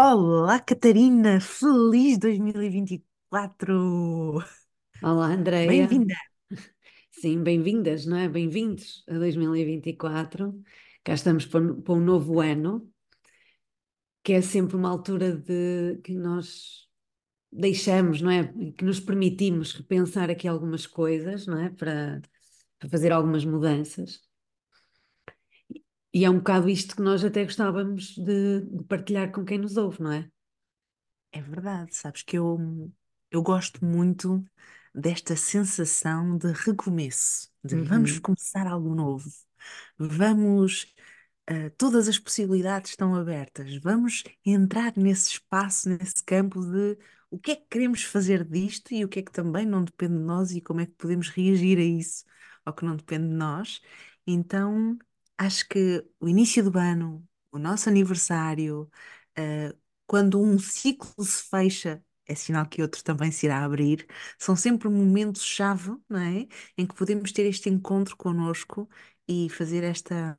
Olá, 0.00 0.60
Catarina! 0.60 1.40
Feliz 1.40 2.18
2024! 2.18 4.38
Olá, 5.02 5.26
Andreia. 5.26 5.66
Bem-vinda! 5.66 6.14
Sim, 7.10 7.42
bem-vindas, 7.42 8.06
não 8.06 8.16
é? 8.16 8.28
Bem-vindos 8.28 9.02
a 9.08 9.14
2024. 9.14 10.54
Cá 11.02 11.14
estamos 11.14 11.46
para, 11.46 11.74
para 11.74 11.94
um 11.94 12.00
novo 12.00 12.38
ano, 12.38 12.88
que 14.22 14.34
é 14.34 14.40
sempre 14.40 14.76
uma 14.76 14.88
altura 14.88 15.36
de 15.36 16.00
que 16.04 16.14
nós 16.14 16.86
deixamos, 17.50 18.20
não 18.20 18.30
é? 18.30 18.46
Que 18.76 18.84
nos 18.84 19.00
permitimos 19.00 19.72
repensar 19.72 20.30
aqui 20.30 20.46
algumas 20.46 20.86
coisas, 20.86 21.44
não 21.44 21.58
é? 21.58 21.70
Para, 21.70 22.22
para 22.78 22.88
fazer 22.88 23.10
algumas 23.10 23.44
mudanças. 23.44 24.27
E 26.12 26.24
é 26.24 26.30
um 26.30 26.38
bocado 26.38 26.68
isto 26.68 26.96
que 26.96 27.02
nós 27.02 27.24
até 27.24 27.44
gostávamos 27.44 28.14
de, 28.16 28.62
de 28.62 28.84
partilhar 28.84 29.32
com 29.32 29.44
quem 29.44 29.58
nos 29.58 29.76
ouve, 29.76 30.02
não 30.02 30.12
é? 30.12 30.28
É 31.32 31.40
verdade, 31.42 31.94
sabes 31.94 32.22
que 32.22 32.38
eu, 32.38 32.90
eu 33.30 33.42
gosto 33.42 33.84
muito 33.84 34.44
desta 34.94 35.36
sensação 35.36 36.38
de 36.38 36.50
recomeço, 36.52 37.50
de 37.62 37.76
vamos 37.82 38.18
Uhum. 38.18 38.18
começar 38.18 38.66
algo 38.66 38.94
novo, 38.94 39.30
vamos, 39.98 40.84
uh, 41.50 41.70
todas 41.78 42.08
as 42.08 42.18
possibilidades 42.18 42.90
estão 42.92 43.14
abertas, 43.14 43.76
vamos 43.78 44.24
entrar 44.44 44.94
nesse 44.96 45.30
espaço, 45.32 45.88
nesse 45.90 46.24
campo 46.24 46.60
de 46.64 46.98
o 47.30 47.38
que 47.38 47.52
é 47.52 47.56
que 47.56 47.66
queremos 47.70 48.02
fazer 48.04 48.44
disto 48.44 48.92
e 48.94 49.04
o 49.04 49.08
que 49.08 49.18
é 49.20 49.22
que 49.22 49.32
também 49.32 49.66
não 49.66 49.84
depende 49.84 50.14
de 50.14 50.20
nós 50.24 50.50
e 50.52 50.60
como 50.62 50.80
é 50.80 50.86
que 50.86 50.92
podemos 50.94 51.28
reagir 51.28 51.78
a 51.78 51.82
isso, 51.82 52.24
ao 52.64 52.72
que 52.74 52.84
não 52.84 52.96
depende 52.96 53.28
de 53.28 53.34
nós. 53.34 53.80
Então, 54.26 54.98
acho 55.38 55.68
que 55.68 56.04
o 56.20 56.28
início 56.28 56.68
do 56.70 56.78
ano, 56.78 57.26
o 57.52 57.58
nosso 57.58 57.88
aniversário, 57.88 58.90
uh, 59.38 59.78
quando 60.06 60.40
um 60.40 60.58
ciclo 60.58 61.24
se 61.24 61.42
fecha, 61.44 62.02
é 62.26 62.34
sinal 62.34 62.66
que 62.68 62.82
outro 62.82 63.02
também 63.04 63.30
se 63.32 63.46
irá 63.46 63.64
abrir. 63.64 64.06
São 64.38 64.56
sempre 64.56 64.88
momentos-chave, 64.88 65.96
não 66.08 66.20
é? 66.20 66.46
Em 66.76 66.86
que 66.86 66.94
podemos 66.94 67.32
ter 67.32 67.46
este 67.46 67.70
encontro 67.70 68.16
connosco 68.16 68.88
e 69.26 69.48
fazer 69.50 69.84
esta, 69.84 70.36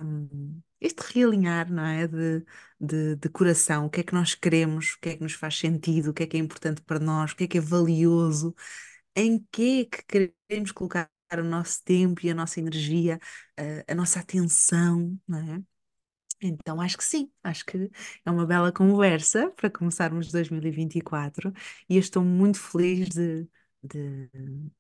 este 0.80 1.02
realinhar, 1.14 1.72
não 1.72 1.84
é? 1.86 2.08
De, 2.08 2.46
de, 2.80 3.16
de 3.16 3.30
coração. 3.30 3.86
O 3.86 3.90
que 3.90 4.02
é 4.02 4.04
que 4.04 4.14
nós 4.14 4.36
queremos, 4.36 4.94
o 4.94 5.00
que 5.00 5.10
é 5.10 5.16
que 5.18 5.24
nos 5.24 5.34
faz 5.34 5.58
sentido, 5.58 6.12
o 6.12 6.14
que 6.14 6.24
é 6.24 6.28
que 6.28 6.38
é 6.38 6.40
importante 6.40 6.82
para 6.82 7.00
nós, 7.00 7.32
o 7.32 7.36
que 7.36 7.44
é 7.46 7.48
que 7.48 7.58
é 7.58 7.62
valioso, 7.62 8.56
em 9.16 9.46
que 9.52 9.82
é 9.82 9.86
que 9.86 10.34
queremos 10.48 10.72
colocar 10.72 11.10
o 11.38 11.44
nosso 11.44 11.84
tempo 11.84 12.26
e 12.26 12.30
a 12.30 12.34
nossa 12.36 12.60
energia, 12.60 13.20
a, 13.58 13.92
a 13.92 13.96
nossa 13.96 14.20
atenção, 14.20 15.20
não 15.28 15.38
é? 15.40 15.64
Então, 16.42 16.80
acho 16.80 16.98
que 16.98 17.04
sim, 17.04 17.30
acho 17.44 17.66
que 17.66 17.90
é 18.26 18.32
uma 18.32 18.46
bela 18.46 18.72
conversa 18.72 19.52
para 19.52 19.70
começarmos 19.70 20.32
2024 20.32 21.52
e 21.90 21.96
eu 21.96 22.00
estou 22.00 22.24
muito 22.24 22.58
feliz 22.60 23.10
de, 23.10 23.48
de, 23.84 24.30
de 24.30 24.72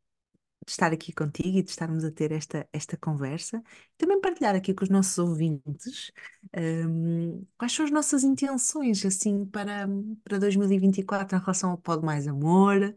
estar 0.67 0.93
aqui 0.93 1.11
contigo 1.13 1.57
e 1.57 1.63
de 1.63 1.69
estarmos 1.69 2.03
a 2.05 2.11
ter 2.11 2.31
esta, 2.31 2.67
esta 2.71 2.97
conversa. 2.97 3.61
Também 3.97 4.21
partilhar 4.21 4.55
aqui 4.55 4.73
com 4.73 4.83
os 4.83 4.89
nossos 4.89 5.17
ouvintes 5.17 6.11
um, 6.55 7.45
quais 7.57 7.73
são 7.73 7.85
as 7.85 7.91
nossas 7.91 8.23
intenções 8.23 9.05
assim 9.05 9.45
para, 9.45 9.87
para 10.23 10.39
2024 10.39 11.37
em 11.37 11.39
relação 11.41 11.71
ao 11.71 11.77
Pode 11.77 12.05
Mais 12.05 12.27
Amor. 12.27 12.93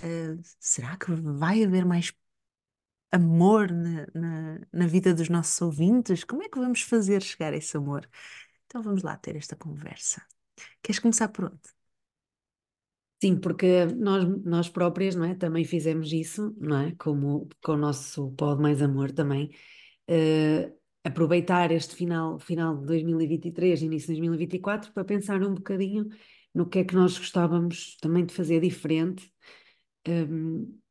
Uh, 0.00 0.40
será 0.60 0.96
que 0.96 1.12
vai 1.12 1.64
haver 1.64 1.84
mais 1.84 2.10
amor 3.12 3.70
na, 3.70 4.06
na, 4.14 4.60
na 4.72 4.86
vida 4.86 5.14
dos 5.14 5.28
nossos 5.28 5.60
ouvintes? 5.60 6.24
Como 6.24 6.42
é 6.42 6.48
que 6.48 6.58
vamos 6.58 6.82
fazer 6.82 7.22
chegar 7.22 7.52
esse 7.54 7.76
amor? 7.76 8.08
Então 8.66 8.82
vamos 8.82 9.02
lá 9.02 9.16
ter 9.16 9.36
esta 9.36 9.54
conversa. 9.54 10.22
Queres 10.82 10.98
começar 10.98 11.28
por 11.28 11.46
onde? 11.46 11.60
Sim, 13.22 13.38
porque 13.38 13.86
nós, 13.86 14.24
nós 14.44 14.68
próprias, 14.68 15.14
não 15.14 15.24
é? 15.24 15.34
Também 15.34 15.64
fizemos 15.64 16.12
isso, 16.12 16.54
não 16.58 16.76
é? 16.76 16.92
Como 16.96 17.48
com 17.62 17.72
o 17.72 17.76
nosso 17.76 18.32
Pode 18.32 18.60
Mais 18.60 18.82
Amor 18.82 19.12
também. 19.12 19.50
Uh, 20.10 20.76
aproveitar 21.04 21.70
este 21.70 21.94
final, 21.94 22.38
final 22.40 22.76
de 22.76 22.86
2023, 22.86 23.82
início 23.82 24.08
de 24.08 24.14
2024, 24.14 24.92
para 24.92 25.04
pensar 25.04 25.40
um 25.42 25.54
bocadinho 25.54 26.08
no 26.54 26.68
que 26.68 26.80
é 26.80 26.84
que 26.84 26.94
nós 26.94 27.16
gostávamos 27.16 27.96
também 28.00 28.26
de 28.26 28.34
fazer 28.34 28.60
diferente. 28.60 29.32
Um, 30.08 30.81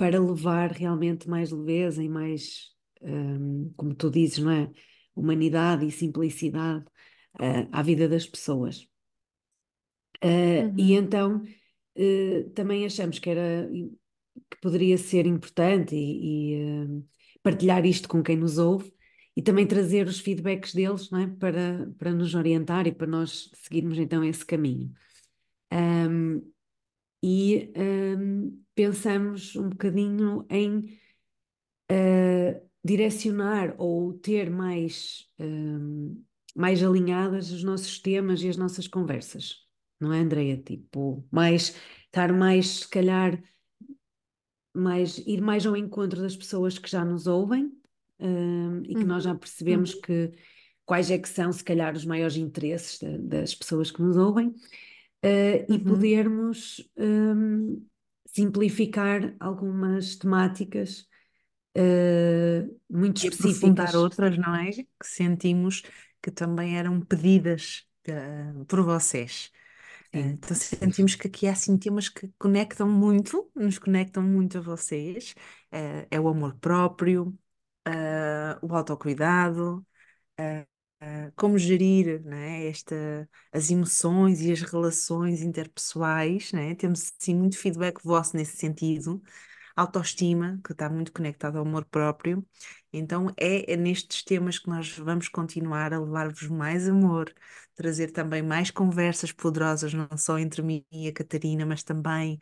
para 0.00 0.18
levar 0.18 0.72
realmente 0.72 1.28
mais 1.28 1.50
leveza 1.50 2.02
e 2.02 2.08
mais, 2.08 2.70
um, 3.02 3.70
como 3.76 3.94
tu 3.94 4.10
dizes, 4.10 4.38
não 4.38 4.50
é? 4.50 4.70
Humanidade 5.14 5.84
e 5.84 5.90
simplicidade 5.90 6.86
uh, 7.34 7.68
à 7.70 7.82
vida 7.82 8.08
das 8.08 8.26
pessoas. 8.26 8.88
Uh, 10.24 10.70
Uhum. 10.70 10.74
E 10.78 10.94
então 10.94 11.42
uh, 11.42 12.50
também 12.54 12.86
achamos 12.86 13.18
que 13.18 13.28
era 13.28 13.68
que 14.50 14.60
poderia 14.62 14.96
ser 14.96 15.26
importante 15.26 15.94
e, 15.94 16.54
e 16.54 17.04
partilhar 17.42 17.84
isto 17.84 18.08
com 18.08 18.22
quem 18.22 18.36
nos 18.36 18.56
ouve 18.56 18.90
e 19.36 19.42
também 19.42 19.66
trazer 19.66 20.06
os 20.06 20.18
feedbacks 20.18 20.72
deles, 20.72 21.10
não 21.10 21.20
é? 21.20 21.26
Para, 21.26 21.92
para 21.98 22.12
nos 22.12 22.34
orientar 22.34 22.86
e 22.86 22.92
para 22.92 23.06
nós 23.06 23.50
seguirmos 23.54 23.98
então 23.98 24.24
esse 24.24 24.46
caminho. 24.46 24.92
Um, 25.70 26.42
e 27.22 27.70
um, 27.76 28.62
pensamos 28.80 29.54
um 29.56 29.68
bocadinho 29.68 30.46
em 30.48 30.98
uh, 31.92 32.70
direcionar 32.82 33.74
ou 33.76 34.14
ter 34.14 34.48
mais, 34.48 35.28
um, 35.38 36.24
mais 36.56 36.82
alinhadas 36.82 37.50
os 37.52 37.62
nossos 37.62 37.98
temas 37.98 38.42
e 38.42 38.48
as 38.48 38.56
nossas 38.56 38.88
conversas, 38.88 39.66
não 40.00 40.14
é, 40.14 40.20
Andreia? 40.20 40.56
Tipo, 40.56 41.22
mais, 41.30 41.76
estar 42.06 42.32
mais, 42.32 42.78
se 42.78 42.88
calhar, 42.88 43.38
mais, 44.74 45.18
ir 45.18 45.42
mais 45.42 45.66
ao 45.66 45.76
encontro 45.76 46.22
das 46.22 46.34
pessoas 46.34 46.78
que 46.78 46.88
já 46.88 47.04
nos 47.04 47.26
ouvem 47.26 47.70
um, 48.18 48.80
e 48.84 48.94
que 48.94 49.04
nós 49.04 49.24
já 49.24 49.34
percebemos 49.34 49.92
uhum. 49.92 50.00
que 50.00 50.32
quais 50.86 51.10
é 51.10 51.18
que 51.18 51.28
são, 51.28 51.52
se 51.52 51.62
calhar, 51.62 51.94
os 51.94 52.06
maiores 52.06 52.36
interesses 52.36 52.98
de, 52.98 53.18
das 53.18 53.54
pessoas 53.54 53.90
que 53.90 54.00
nos 54.00 54.16
ouvem. 54.16 54.54
Uh, 55.22 55.68
e 55.68 55.76
Uhum. 55.76 55.84
podermos 55.84 56.90
um, 56.96 57.86
simplificar 58.32 59.34
algumas 59.40 60.16
temáticas 60.16 61.06
uh, 61.76 62.80
muito 62.90 63.18
E 63.22 63.28
aprofundar 63.28 63.94
específicas. 63.94 63.96
outras, 63.96 64.36
não 64.38 64.54
é? 64.54 64.70
Que 64.72 64.86
sentimos 65.04 65.82
que 66.22 66.30
também 66.30 66.78
eram 66.78 67.00
pedidas 67.00 67.86
uh, 68.08 68.64
por 68.66 68.82
vocês. 68.82 69.52
Sim, 70.12 70.20
então 70.34 70.56
sentimos 70.56 71.14
que 71.14 71.28
aqui 71.28 71.46
há 71.46 71.52
assim 71.52 71.78
temas 71.78 72.08
que 72.08 72.28
conectam 72.38 72.88
muito, 72.88 73.50
nos 73.54 73.78
conectam 73.78 74.22
muito 74.22 74.58
a 74.58 74.60
vocês. 74.60 75.34
Uh, 75.72 76.06
é 76.10 76.20
o 76.20 76.28
amor 76.28 76.56
próprio, 76.56 77.38
o 78.62 78.74
autocuidado, 78.74 79.84
como 81.36 81.58
gerir, 81.58 82.22
né, 82.24 82.66
esta, 82.68 83.28
as 83.52 83.70
emoções 83.70 84.40
e 84.42 84.52
as 84.52 84.60
relações 84.62 85.42
interpessoais, 85.42 86.52
né? 86.52 86.74
Temos 86.74 87.12
assim 87.20 87.34
muito 87.34 87.56
feedback 87.58 88.02
vosso 88.04 88.36
nesse 88.36 88.56
sentido. 88.56 89.22
Autoestima, 89.76 90.60
que 90.64 90.72
está 90.72 90.90
muito 90.90 91.12
conectado 91.12 91.56
ao 91.58 91.64
amor 91.66 91.84
próprio. 91.86 92.46
Então 92.92 93.28
é, 93.38 93.72
é 93.72 93.76
nestes 93.76 94.22
temas 94.24 94.58
que 94.58 94.68
nós 94.68 94.96
vamos 94.98 95.28
continuar 95.28 95.92
a 95.94 96.00
levar-vos 96.00 96.48
mais 96.48 96.88
amor, 96.88 97.32
trazer 97.74 98.10
também 98.10 98.42
mais 98.42 98.70
conversas 98.70 99.32
poderosas, 99.32 99.94
não 99.94 100.08
só 100.18 100.38
entre 100.38 100.62
mim 100.62 100.84
e 100.92 101.08
a 101.08 101.12
Catarina, 101.12 101.64
mas 101.64 101.82
também 101.82 102.38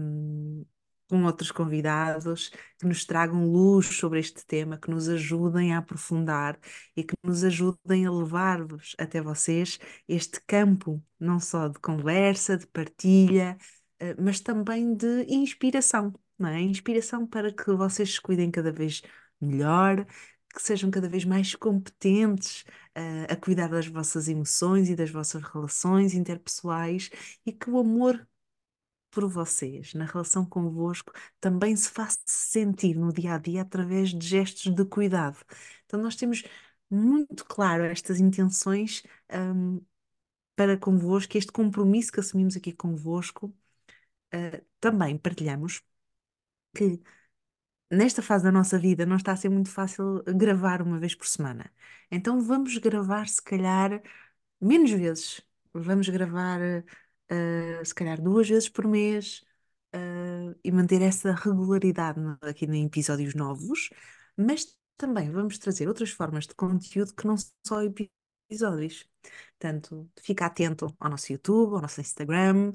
um, 0.00 0.64
com 1.12 1.24
outros 1.24 1.52
convidados 1.52 2.48
que 2.78 2.86
nos 2.86 3.04
tragam 3.04 3.44
luz 3.46 3.84
sobre 3.98 4.18
este 4.18 4.46
tema, 4.46 4.78
que 4.78 4.90
nos 4.90 5.10
ajudem 5.10 5.74
a 5.74 5.78
aprofundar 5.78 6.58
e 6.96 7.04
que 7.04 7.14
nos 7.22 7.44
ajudem 7.44 8.06
a 8.06 8.10
levar-vos 8.10 8.96
até 8.98 9.20
vocês 9.20 9.78
este 10.08 10.40
campo, 10.46 11.04
não 11.20 11.38
só 11.38 11.68
de 11.68 11.78
conversa, 11.80 12.56
de 12.56 12.66
partilha, 12.66 13.58
eh, 14.00 14.16
mas 14.18 14.40
também 14.40 14.94
de 14.94 15.26
inspiração, 15.28 16.14
não 16.38 16.48
é? 16.48 16.62
Inspiração 16.62 17.26
para 17.26 17.52
que 17.52 17.70
vocês 17.74 18.14
se 18.14 18.20
cuidem 18.20 18.50
cada 18.50 18.72
vez 18.72 19.02
melhor, 19.38 20.06
que 20.54 20.62
sejam 20.62 20.90
cada 20.90 21.10
vez 21.10 21.26
mais 21.26 21.54
competentes 21.54 22.62
uh, 22.96 23.32
a 23.32 23.36
cuidar 23.36 23.68
das 23.68 23.86
vossas 23.86 24.28
emoções 24.28 24.88
e 24.88 24.96
das 24.96 25.10
vossas 25.10 25.42
relações 25.42 26.14
interpessoais 26.14 27.10
e 27.44 27.52
que 27.52 27.68
o 27.70 27.78
amor 27.78 28.26
por 29.12 29.28
vocês, 29.28 29.94
na 29.94 30.06
relação 30.06 30.44
convosco, 30.46 31.12
também 31.40 31.76
se 31.76 31.90
faz 31.90 32.18
sentir 32.26 32.96
no 32.96 33.12
dia 33.12 33.34
a 33.34 33.38
dia 33.38 33.62
através 33.62 34.10
de 34.10 34.26
gestos 34.26 34.74
de 34.74 34.84
cuidado. 34.86 35.38
Então, 35.86 36.00
nós 36.02 36.16
temos 36.16 36.42
muito 36.90 37.44
claro 37.46 37.84
estas 37.84 38.20
intenções, 38.20 39.04
um, 39.32 39.80
para 40.56 40.78
convosco, 40.78 41.38
este 41.38 41.52
compromisso 41.52 42.12
que 42.12 42.20
assumimos 42.20 42.56
aqui 42.56 42.72
convosco, 42.72 43.54
uh, 44.34 44.66
também 44.80 45.18
partilhamos 45.18 45.82
que 46.76 47.00
nesta 47.90 48.22
fase 48.22 48.44
da 48.44 48.52
nossa 48.52 48.78
vida 48.78 49.06
não 49.06 49.16
está 49.16 49.32
a 49.32 49.36
ser 49.36 49.48
muito 49.50 49.70
fácil 49.70 50.22
gravar 50.24 50.82
uma 50.82 50.98
vez 50.98 51.14
por 51.14 51.26
semana. 51.26 51.72
Então 52.10 52.40
vamos 52.40 52.76
gravar, 52.78 53.28
se 53.28 53.42
calhar, 53.42 54.02
menos 54.60 54.90
vezes. 54.90 55.42
Vamos 55.74 56.08
gravar, 56.08 56.60
uh, 57.30 57.84
se 57.84 57.94
calhar, 57.94 58.20
duas 58.20 58.48
vezes 58.48 58.68
por 58.68 58.86
mês 58.86 59.42
uh, 59.94 60.58
e 60.64 60.70
manter 60.72 61.02
essa 61.02 61.32
regularidade 61.32 62.20
aqui 62.42 62.64
em 62.66 62.86
episódios 62.86 63.34
novos, 63.34 63.90
mas 64.36 64.76
também 64.96 65.30
vamos 65.30 65.58
trazer 65.58 65.88
outras 65.88 66.10
formas 66.10 66.46
de 66.46 66.54
conteúdo 66.54 67.14
que 67.14 67.26
não 67.26 67.36
só 67.66 67.82
episódios. 67.82 69.08
Portanto, 69.58 70.10
fica 70.20 70.46
atento 70.46 70.94
ao 70.98 71.10
nosso 71.10 71.32
YouTube, 71.32 71.74
ao 71.74 71.80
nosso 71.80 72.00
Instagram, 72.00 72.72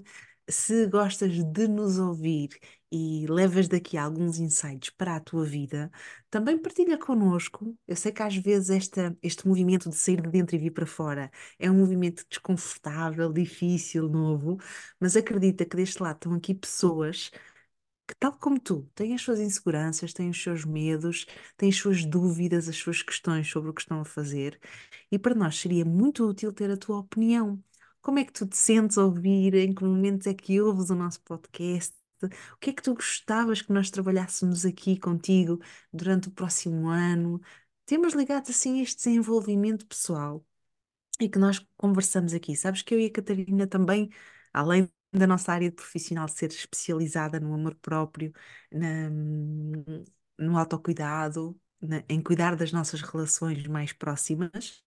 se 0.49 0.87
gostas 0.87 1.33
de 1.43 1.67
nos 1.67 1.97
ouvir 1.99 2.49
e 2.91 3.25
levas 3.27 3.67
daqui 3.67 3.97
alguns 3.97 4.39
insights 4.39 4.89
para 4.91 5.15
a 5.17 5.19
tua 5.19 5.45
vida, 5.45 5.91
também 6.29 6.57
partilha 6.57 6.97
connosco. 6.97 7.77
Eu 7.87 7.95
sei 7.95 8.11
que 8.11 8.23
às 8.23 8.35
vezes 8.35 8.69
esta, 8.69 9.17
este 9.21 9.47
movimento 9.47 9.89
de 9.89 9.95
sair 9.97 10.21
de 10.21 10.29
dentro 10.29 10.55
e 10.55 10.59
vir 10.59 10.71
para 10.71 10.85
fora 10.85 11.29
é 11.59 11.69
um 11.69 11.75
movimento 11.77 12.25
desconfortável, 12.29 13.31
difícil, 13.33 14.07
novo, 14.09 14.57
mas 14.99 15.15
acredita 15.17 15.65
que 15.65 15.75
deste 15.75 16.01
lado 16.01 16.15
estão 16.17 16.33
aqui 16.33 16.53
pessoas 16.53 17.29
que, 18.07 18.15
tal 18.15 18.33
como 18.37 18.59
tu, 18.59 18.89
têm 18.95 19.13
as 19.13 19.21
suas 19.21 19.39
inseguranças, 19.39 20.13
têm 20.13 20.29
os 20.29 20.41
seus 20.41 20.63
medos, 20.65 21.25
têm 21.57 21.69
as 21.69 21.75
suas 21.75 22.05
dúvidas, 22.05 22.69
as 22.69 22.77
suas 22.77 23.01
questões 23.01 23.49
sobre 23.49 23.69
o 23.69 23.73
que 23.73 23.81
estão 23.81 23.99
a 24.01 24.05
fazer, 24.05 24.59
e 25.11 25.19
para 25.19 25.35
nós 25.35 25.57
seria 25.59 25.83
muito 25.85 26.25
útil 26.27 26.53
ter 26.53 26.71
a 26.71 26.77
tua 26.77 26.99
opinião. 26.99 27.61
Como 28.07 28.19
é 28.19 28.23
que 28.25 28.31
tu 28.31 28.47
te 28.47 28.55
sentes 28.55 28.97
a 28.97 29.03
ouvir? 29.03 29.53
Em 29.53 29.73
que 29.75 29.83
momentos 29.83 30.27
é 30.27 30.33
que 30.33 30.61
ouves 30.61 30.89
o 30.89 30.95
nosso 30.95 31.19
podcast? 31.23 31.93
O 32.23 32.57
que 32.57 32.69
é 32.69 32.73
que 32.73 32.81
tu 32.81 32.93
gostavas 32.95 33.61
que 33.61 33.73
nós 33.73 33.89
trabalhássemos 33.91 34.65
aqui 34.65 34.97
contigo 34.97 35.59
durante 35.91 36.29
o 36.29 36.31
próximo 36.31 36.87
ano? 36.87 37.41
Temas 37.85 38.13
ligados 38.13 38.49
assim 38.49 38.79
este 38.81 38.95
desenvolvimento 38.97 39.85
pessoal 39.85 40.45
e 41.19 41.29
que 41.29 41.37
nós 41.39 41.59
conversamos 41.77 42.33
aqui. 42.33 42.55
Sabes 42.55 42.81
que 42.81 42.93
eu 42.95 42.99
e 43.01 43.07
a 43.07 43.11
Catarina 43.11 43.67
também, 43.67 44.09
além 44.53 44.89
da 45.11 45.27
nossa 45.27 45.51
área 45.51 45.69
de 45.69 45.75
profissional 45.75 46.29
ser 46.29 46.49
especializada 46.51 47.41
no 47.41 47.53
amor 47.53 47.75
próprio, 47.75 48.31
na, 48.71 49.09
no 50.37 50.57
autocuidado, 50.57 51.59
na, 51.81 52.03
em 52.09 52.21
cuidar 52.21 52.55
das 52.55 52.71
nossas 52.71 53.01
relações 53.01 53.67
mais 53.67 53.91
próximas, 53.93 54.83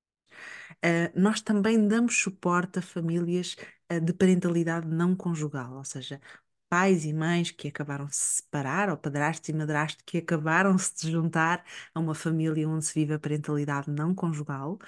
Uh, 0.84 1.20
nós 1.20 1.40
também 1.40 1.86
damos 1.86 2.16
suporte 2.16 2.78
a 2.78 2.82
famílias 2.82 3.56
uh, 3.92 4.00
de 4.00 4.12
parentalidade 4.12 4.86
não 4.88 5.14
conjugal, 5.14 5.76
ou 5.76 5.84
seja, 5.84 6.20
pais 6.68 7.04
e 7.04 7.12
mães 7.12 7.50
que 7.50 7.68
acabaram 7.68 8.06
de 8.06 8.14
se 8.16 8.42
separar, 8.42 8.88
ou 8.90 8.96
padrastos 8.96 9.48
e 9.48 9.52
madrastos 9.52 10.02
que 10.06 10.18
acabaram-se 10.18 10.94
de 11.04 11.10
juntar 11.12 11.64
a 11.94 12.00
uma 12.00 12.14
família 12.14 12.68
onde 12.68 12.84
se 12.86 12.94
vive 12.94 13.14
a 13.14 13.18
parentalidade 13.18 13.90
não 13.90 14.14
conjugal. 14.14 14.78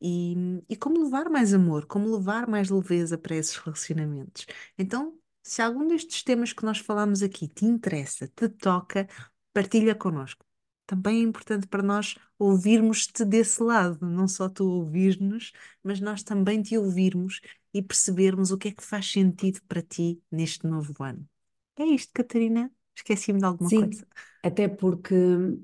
E, 0.00 0.62
e 0.68 0.76
como 0.76 1.02
levar 1.04 1.28
mais 1.28 1.52
amor, 1.54 1.86
como 1.86 2.14
levar 2.16 2.46
mais 2.48 2.70
leveza 2.70 3.18
para 3.18 3.36
esses 3.36 3.56
relacionamentos. 3.56 4.46
Então, 4.78 5.18
se 5.42 5.62
algum 5.62 5.86
destes 5.88 6.22
temas 6.22 6.52
que 6.52 6.64
nós 6.64 6.78
falamos 6.78 7.22
aqui 7.22 7.48
te 7.48 7.64
interessa, 7.64 8.28
te 8.28 8.48
toca, 8.48 9.08
partilha 9.52 9.94
connosco 9.94 10.47
também 10.88 11.20
é 11.20 11.24
importante 11.24 11.68
para 11.68 11.84
nós 11.84 12.16
ouvirmos-te 12.40 13.24
desse 13.24 13.62
lado, 13.62 14.06
não 14.06 14.28
só 14.28 14.48
tu 14.50 14.64
ouvir-nos, 14.68 15.52
mas 15.84 16.00
nós 16.00 16.24
também 16.24 16.62
te 16.62 16.78
ouvirmos 16.78 17.40
e 17.74 17.82
percebermos 17.82 18.52
o 18.52 18.58
que 18.58 18.68
é 18.68 18.72
que 18.72 18.84
faz 18.84 19.06
sentido 19.12 19.60
para 19.68 19.82
ti 19.82 20.22
neste 20.32 20.66
novo 20.66 20.94
ano. 21.04 21.28
É 21.76 21.84
isto, 21.84 22.12
Catarina? 22.14 22.70
Esqueci-me 22.96 23.38
de 23.40 23.46
alguma 23.46 23.70
Sim, 23.70 23.80
coisa. 23.80 24.06
até 24.42 24.68
porque 24.68 25.14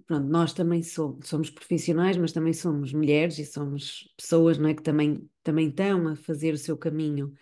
pronto, 0.07 0.27
nós 0.29 0.53
também 0.53 0.83
somos, 0.83 1.27
somos 1.29 1.51
profissionais, 1.51 2.17
mas 2.17 2.33
também 2.33 2.53
somos 2.53 2.93
mulheres 2.93 3.39
e 3.39 3.47
somos 3.47 4.13
pessoas 4.17 4.59
não 4.59 4.69
é, 4.69 4.75
que 4.75 4.83
também, 4.83 5.29
também 5.43 5.69
estão 5.69 6.09
a 6.09 6.17
fazer 6.17 6.53
o 6.55 6.59
seu 6.59 6.77
caminho 6.77 7.33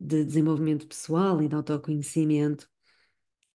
de 0.00 0.24
desenvolvimento 0.24 0.86
pessoal 0.88 1.42
e 1.42 1.48
de 1.48 1.54
autoconhecimento. 1.56 2.70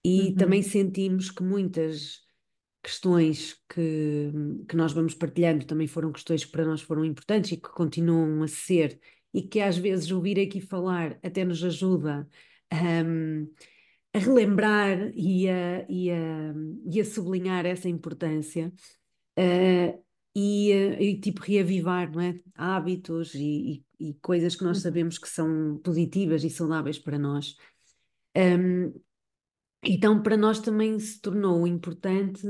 E 0.04 0.34
Uhum. 0.36 0.38
também 0.38 0.63
sentimos 0.63 1.31
que 1.31 1.44
muitas 1.44 2.22
questões 2.83 3.62
que, 3.69 4.31
que 4.68 4.75
nós 4.75 4.94
vamos 4.94 5.13
partilhando 5.13 5.66
também 5.66 5.88
foram 5.88 6.12
questões 6.12 6.44
que 6.44 6.51
para 6.51 6.66
nós 6.66 6.81
foram 6.81 7.06
importantes 7.06 7.51
e 7.51 7.57
que 7.57 7.69
continuam 7.69 8.44
a 8.44 8.48
ser, 8.48 9.00
e 9.33 9.42
que 9.42 9.60
às 9.60 9.78
vezes 9.78 10.12
ouvir 10.12 10.39
aqui 10.39 10.60
falar 10.60 11.18
até 11.24 11.44
nos 11.45 11.63
ajuda 11.63 12.28
um, 13.06 13.48
a 14.13 14.19
relembrar 14.19 15.12
e 15.16 15.50
a, 15.50 15.86
e, 15.89 16.12
a, 16.12 16.54
e 16.92 17.00
a 17.00 17.06
sublinhar 17.06 17.66
essa 17.66 17.88
importância. 17.88 18.74
Uh, 19.38 20.04
e, 20.36 20.72
e, 20.72 21.19
tipo 21.19 21.42
reavivar 21.42 22.10
não 22.12 22.22
é? 22.22 22.39
hábitos 22.56 23.36
e, 23.36 23.84
e, 24.00 24.10
e, 24.10 24.13
coisas 24.16 24.56
que 24.56 24.63
nós 24.63 24.77
Uhum. 24.77 24.84
sabemos 24.84 25.18
que 25.18 25.27
são 25.27 25.77
positivas 25.84 26.44
e 26.44 26.50
saudáveis 26.50 26.98
para 26.98 27.19
nós. 27.19 27.56
Um, 28.36 28.94
então, 29.83 30.22
para 30.22 30.38
nós 30.38 30.60
também 30.60 31.00
se 31.00 31.19
tornou 31.19 31.66
importante, 31.66 32.45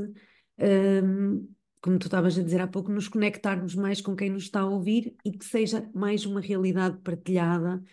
um, 0.58 1.48
como 1.82 1.98
tu 1.98 2.08
estavas 2.08 2.38
a 2.38 2.44
dizer 2.44 2.62
há 2.62 2.68
pouco, 2.68 2.92
nos 2.92 3.08
conectarmos 3.08 3.74
mais 3.74 4.02
com 4.02 4.16
quem 4.16 4.30
nos 4.30 4.44
está 4.44 4.62
a 4.62 4.70
ouvir 4.70 5.16
e 5.26 5.32
que 5.32 5.46
seja 5.46 5.90
mais 5.94 6.26
uma 6.26 6.42
realidade 6.42 7.00
partilhada 7.00 7.84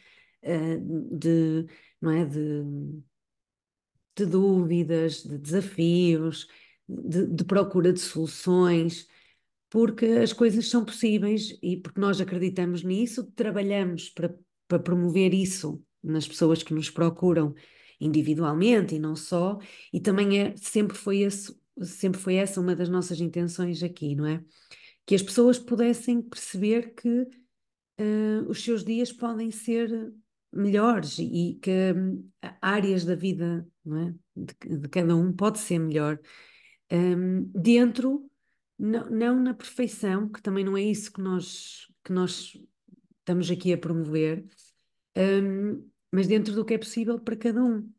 uh, 0.43 1.19
de, 1.19 1.67
não 2.01 2.11
é, 2.11 2.25
de, 2.25 2.65
de 4.17 4.27
dúvidas, 4.27 5.23
de 5.23 5.39
desafios, 5.39 6.49
de, 6.89 7.27
de 7.27 7.45
procura 7.45 7.93
de 7.93 8.01
soluções, 8.01 9.07
porque 9.71 10.07
as 10.07 10.33
coisas 10.33 10.69
são 10.69 10.85
possíveis 10.85 11.57
e 11.63 11.77
porque 11.77 12.01
nós 12.01 12.21
acreditamos 12.21 12.83
nisso, 12.83 13.31
trabalhamos 13.37 14.11
para, 14.11 14.35
para 14.67 14.79
promover 14.79 15.33
isso 15.33 15.81
nas 16.03 16.27
pessoas 16.27 16.63
que 16.63 16.75
nos 16.75 16.91
procuram 16.91 17.55
individualmente 18.01 18.95
e 18.95 18.99
não 18.99 19.17
só, 19.17 19.59
e 19.93 20.01
também 20.01 20.41
é, 20.41 20.57
sempre 20.57 20.97
foi 20.97 21.21
esse, 21.21 21.57
sempre 21.83 22.21
foi 22.21 22.35
essa 22.35 22.61
uma 22.61 22.75
das 22.75 22.89
nossas 22.89 23.21
intenções 23.21 23.83
aqui, 23.83 24.15
não 24.15 24.27
é? 24.27 24.43
Que 25.07 25.15
as 25.15 25.23
pessoas 25.23 25.59
pudessem 25.59 26.21
perceber 26.23 26.95
que 26.95 27.23
uh, 28.01 28.49
os 28.49 28.63
seus 28.63 28.85
dias 28.85 29.13
podem 29.13 29.51
ser 29.51 30.13
melhores 30.53 31.19
e 31.19 31.59
que 31.61 31.93
um, 31.95 32.29
áreas 32.61 33.05
da 33.05 33.15
vida 33.15 33.67
é? 33.87 34.15
de, 34.37 34.79
de, 34.79 34.89
cada 34.89 35.15
um 35.15 35.33
pode 35.33 35.59
ser 35.59 35.79
melhor 35.79 36.19
um, 36.91 37.43
dentro, 37.55 38.31
não, 38.79 39.11
não 39.11 39.41
na 39.41 39.55
perfeição, 39.55 40.29
que 40.29 40.41
também 40.41 40.65
não 40.65 40.77
é 40.77 40.83
isso 40.83 41.13
que 41.13 41.21
nós, 41.21 41.87
que 42.05 42.13
nós 42.13 42.57
estamos 43.19 43.51
aqui 43.51 43.73
a 43.73 43.79
promover, 43.79 44.45
um, 45.17 45.87
mas 46.13 46.27
dentro 46.27 46.55
do 46.55 46.65
que 46.65 46.75
é 46.75 46.79
possível 46.79 47.19
para 47.21 47.37
cada 47.37 47.63
um. 47.63 47.91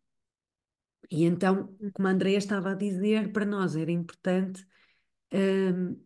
E 1.12 1.24
então, 1.24 1.76
como 1.94 2.08
a 2.08 2.12
Andrea 2.12 2.38
estava 2.38 2.72
a 2.72 2.76
dizer, 2.76 3.32
para 3.32 3.46
nós 3.46 3.76
era 3.76 3.92
importante 3.92 4.66
um, 5.34 6.00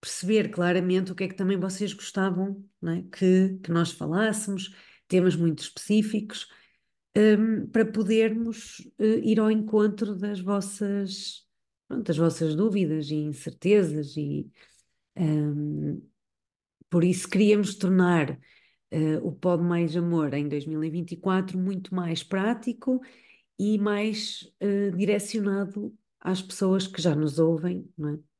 perceber 0.00 0.50
claramente 0.50 1.12
o 1.12 1.14
que 1.14 1.24
é 1.24 1.28
que 1.28 1.36
também 1.36 1.58
vocês 1.58 1.92
gostavam 1.92 2.64
é? 2.84 3.02
que, 3.12 3.58
que 3.62 3.70
nós 3.70 3.92
falássemos, 3.92 4.74
temas 5.08 5.36
muito 5.36 5.60
específicos, 5.60 6.48
um, 7.16 7.66
para 7.68 7.84
podermos 7.84 8.80
uh, 8.98 9.04
ir 9.22 9.40
ao 9.40 9.50
encontro 9.50 10.14
das 10.14 10.40
vossas, 10.40 11.46
pronto, 11.88 12.04
das 12.04 12.16
vossas 12.16 12.54
dúvidas 12.54 13.10
e 13.10 13.14
incertezas 13.16 14.16
e 14.16 14.50
um, 15.16 16.02
por 16.90 17.02
isso 17.04 17.28
queríamos 17.28 17.74
tornar 17.76 18.38
uh, 18.92 19.26
o 19.26 19.32
Pode 19.32 19.62
Mais 19.62 19.96
Amor 19.96 20.34
em 20.34 20.48
2024 20.48 21.58
muito 21.58 21.94
mais 21.94 22.22
prático 22.22 23.00
e 23.58 23.78
mais 23.78 24.42
uh, 24.62 24.96
direcionado 24.96 25.94
às 26.20 26.42
pessoas 26.42 26.86
que 26.86 27.00
já 27.00 27.14
nos 27.14 27.38
ouvem, 27.38 27.88
é? 28.00 28.36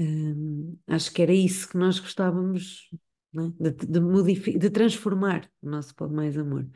Um, 0.00 0.78
acho 0.86 1.12
que 1.12 1.22
era 1.22 1.32
isso 1.32 1.68
que 1.68 1.76
nós 1.76 1.98
gostávamos 1.98 2.88
é? 3.34 3.70
de, 3.70 3.86
de, 3.86 4.58
de, 4.58 4.70
transformar 4.70 5.50
o 5.60 5.68
nosso 5.68 5.94
Pode 5.94 6.14
Mais 6.14 6.36
Amor. 6.36 6.68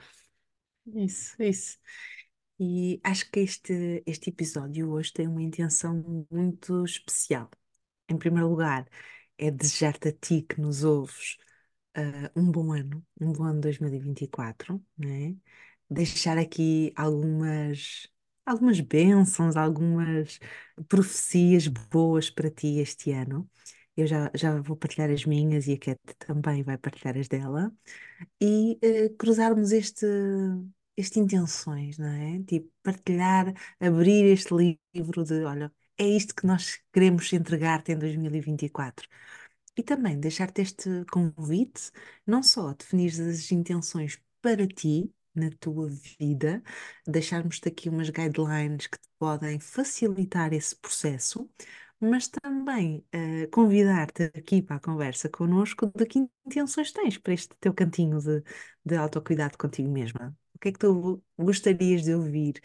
Isso, 0.87 1.41
isso. 1.41 1.79
E 2.59 3.01
acho 3.05 3.31
que 3.31 3.41
este, 3.41 4.03
este 4.07 4.31
episódio 4.31 4.91
hoje 4.91 5.13
tem 5.13 5.29
uma 5.29 5.43
intenção 5.43 6.27
muito 6.31 6.85
especial. 6.85 7.49
Em 8.09 8.17
primeiro 8.17 8.49
lugar, 8.49 8.89
é 9.39 9.51
desejar-te 9.51 10.09
a 10.09 10.13
ti 10.13 10.43
que 10.43 10.61
nos 10.61 10.85
ouves 10.85 11.37
uh, 11.97 12.31
um 12.41 12.51
bom 12.51 12.73
ano, 12.73 13.05
um 13.21 13.33
bom 13.33 13.45
ano 13.45 13.61
2024, 13.61 14.85
né? 14.97 15.37
deixar 15.91 16.39
aqui 16.39 16.93
algumas, 16.97 18.09
algumas 18.47 18.81
bênçãos, 18.81 19.57
algumas 19.57 20.39
profecias 20.89 21.67
boas 21.69 22.31
para 22.31 22.51
ti 22.51 22.79
este 22.81 23.13
ano. 23.13 23.49
Eu 23.97 24.07
já, 24.07 24.31
já 24.35 24.61
vou 24.61 24.77
partilhar 24.77 25.11
as 25.11 25.25
minhas 25.27 25.67
e 25.69 25.75
a 25.75 25.79
Cat 25.79 26.01
também 26.19 26.63
vai 26.63 26.79
partilhar 26.79 27.17
as 27.19 27.29
dela. 27.29 27.73
E 28.41 28.79
eh, 28.83 29.11
cruzarmos 29.19 29.73
este, 29.73 30.07
este 30.97 31.19
intenções, 31.21 31.99
não 31.99 32.09
é? 32.09 32.43
Tipo, 32.45 32.71
partilhar, 32.83 33.53
abrir 33.81 34.25
este 34.27 34.55
livro 34.95 35.25
de, 35.25 35.45
olha, 35.45 35.73
é 35.99 36.07
isto 36.07 36.35
que 36.35 36.47
nós 36.47 36.81
queremos 36.93 37.33
entregar-te 37.33 37.93
em 37.93 37.99
2024. 37.99 39.09
E 39.77 39.83
também 39.83 40.21
deixar-te 40.21 40.61
este 40.63 41.05
convite, 41.11 41.91
não 42.27 42.43
só 42.43 42.75
definir 42.75 43.09
as 43.11 43.51
intenções 43.51 44.21
para 44.43 44.67
ti, 44.67 45.13
na 45.35 45.51
tua 45.59 45.89
vida, 46.19 46.63
deixarmos-te 47.07 47.69
aqui 47.69 47.89
umas 47.89 48.11
guidelines 48.11 48.87
que 48.87 48.99
te 48.99 49.09
podem 49.19 49.59
facilitar 49.59 50.53
esse 50.53 50.77
processo, 50.77 51.49
mas 51.99 52.29
também 52.29 53.05
uh, 53.15 53.49
convidar-te 53.51 54.25
aqui 54.25 54.61
para 54.61 54.77
a 54.77 54.81
conversa 54.81 55.29
connosco 55.31 55.91
de 55.97 56.05
que 56.05 56.19
intenções 56.47 56.93
tens 56.93 57.17
para 57.17 57.33
este 57.33 57.55
teu 57.61 57.73
cantinho 57.73 58.19
de, 58.19 58.43
de 58.85 58.97
autocuidado 58.97 59.57
contigo 59.57 59.89
mesma. 59.91 60.37
O 60.55 60.59
que 60.59 60.69
é 60.69 60.73
que 60.73 60.79
tu 60.79 61.23
gostarias 61.39 62.03
de 62.03 62.15
ouvir? 62.15 62.61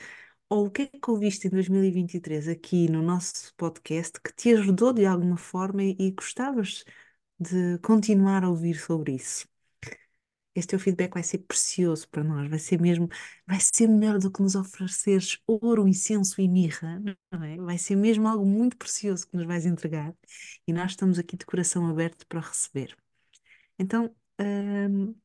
Ou 0.50 0.66
o 0.68 0.72
que 0.72 0.84
é 0.84 0.88
que 0.88 1.10
ouviste 1.12 1.48
em 1.48 1.50
2023 1.52 2.48
aqui 2.48 2.90
no 2.90 3.02
nosso 3.02 3.54
podcast 3.56 4.20
que 4.22 4.34
te 4.34 4.54
ajudou 4.54 4.94
de 4.94 5.06
alguma 5.06 5.38
forma 5.38 5.84
e, 5.84 5.96
e 6.00 6.12
gostavas 6.12 6.84
de 7.40 7.78
continuar 7.80 8.44
a 8.44 8.50
ouvir 8.50 8.76
sobre 8.76 9.14
isso? 9.16 9.48
Este 10.56 10.70
teu 10.72 10.80
feedback 10.80 11.14
vai 11.14 11.22
ser 11.24 11.40
precioso 11.40 12.10
para 12.10 12.24
nós, 12.24 12.50
vai 12.50 12.58
ser 12.58 12.82
mesmo, 12.82 13.08
vai 13.46 13.60
ser 13.60 13.88
melhor 13.88 14.18
do 14.18 14.32
que 14.32 14.42
nos 14.42 14.56
ofereceres 14.56 15.38
ouro, 15.46 15.88
incenso 15.88 16.42
e 16.42 16.48
mirra, 16.50 17.00
não 17.32 17.44
é? 17.44 17.58
Vai 17.58 17.78
ser 17.78 17.96
mesmo 17.96 18.28
algo 18.28 18.44
muito 18.46 18.76
precioso 18.76 19.28
que 19.28 19.36
nos 19.38 19.46
vais 19.46 19.66
entregar 19.68 20.16
e 20.66 20.74
nós 20.74 20.92
estamos 20.92 21.20
aqui 21.20 21.38
de 21.38 21.46
coração 21.46 21.88
aberto 21.88 22.26
para 22.28 22.40
receber. 22.40 22.98
Então, 23.80 24.16
hum, 24.42 25.16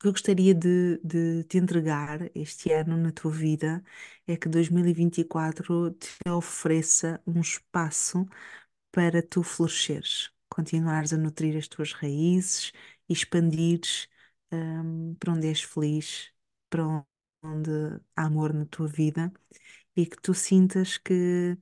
que 0.00 0.06
eu 0.06 0.12
gostaria 0.12 0.54
de, 0.54 0.98
de 1.04 1.44
te 1.44 1.58
entregar 1.58 2.30
este 2.34 2.72
ano 2.72 2.96
na 2.96 3.12
tua 3.12 3.30
vida 3.32 3.82
é 4.26 4.36
que 4.36 4.48
2024 4.48 5.90
te 5.92 6.08
ofereça 6.30 7.20
um 7.26 7.40
espaço 7.40 8.26
para 8.92 9.22
tu 9.22 9.42
floresceres, 9.42 10.30
continuares 10.48 11.12
a 11.12 11.18
nutrir 11.18 11.56
as 11.56 11.68
tuas 11.68 11.92
raízes 11.92 12.72
expandires 13.08 14.08
um, 14.52 15.14
para 15.16 15.32
onde 15.32 15.48
és 15.48 15.62
feliz, 15.62 16.32
para 16.70 17.04
onde 17.42 17.70
há 18.16 18.24
amor 18.24 18.52
na 18.54 18.66
tua 18.66 18.86
vida 18.88 19.32
e 19.96 20.06
que 20.06 20.20
tu 20.20 20.34
sintas 20.34 20.98
que 20.98 21.56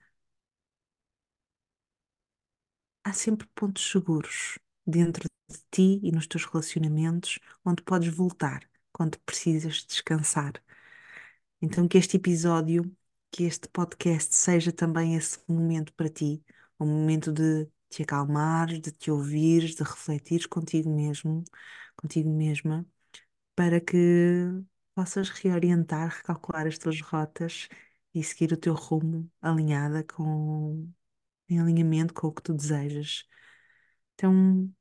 há 3.04 3.12
sempre 3.12 3.46
pontos 3.54 3.90
seguros 3.90 4.58
dentro 4.86 5.25
de 5.48 5.58
ti 5.70 6.00
e 6.02 6.12
nos 6.12 6.26
teus 6.26 6.44
relacionamentos 6.44 7.38
onde 7.64 7.82
podes 7.82 8.08
voltar 8.14 8.68
quando 8.92 9.18
precisas 9.20 9.84
descansar. 9.84 10.54
Então, 11.60 11.88
que 11.88 11.98
este 11.98 12.16
episódio, 12.16 12.94
que 13.30 13.44
este 13.44 13.68
podcast 13.68 14.34
seja 14.34 14.72
também 14.72 15.16
esse 15.16 15.38
momento 15.48 15.92
para 15.94 16.08
ti, 16.08 16.42
um 16.78 16.86
momento 16.86 17.32
de 17.32 17.68
te 17.88 18.02
acalmares, 18.02 18.80
de 18.80 18.92
te 18.92 19.10
ouvires, 19.10 19.74
de 19.74 19.82
refletires 19.82 20.46
contigo 20.46 20.90
mesmo, 20.94 21.44
contigo 21.96 22.30
mesma, 22.30 22.86
para 23.54 23.80
que 23.80 23.96
possas 24.94 25.30
reorientar, 25.30 26.10
recalcular 26.18 26.66
as 26.66 26.78
tuas 26.78 27.00
rotas 27.00 27.68
e 28.14 28.22
seguir 28.24 28.52
o 28.52 28.56
teu 28.56 28.74
rumo 28.74 29.30
alinhada 29.42 30.04
com, 30.04 30.90
em 31.48 31.60
alinhamento 31.60 32.14
com 32.14 32.28
o 32.28 32.32
que 32.32 32.42
tu 32.42 32.54
desejas. 32.54 33.24
Então, 34.14 34.72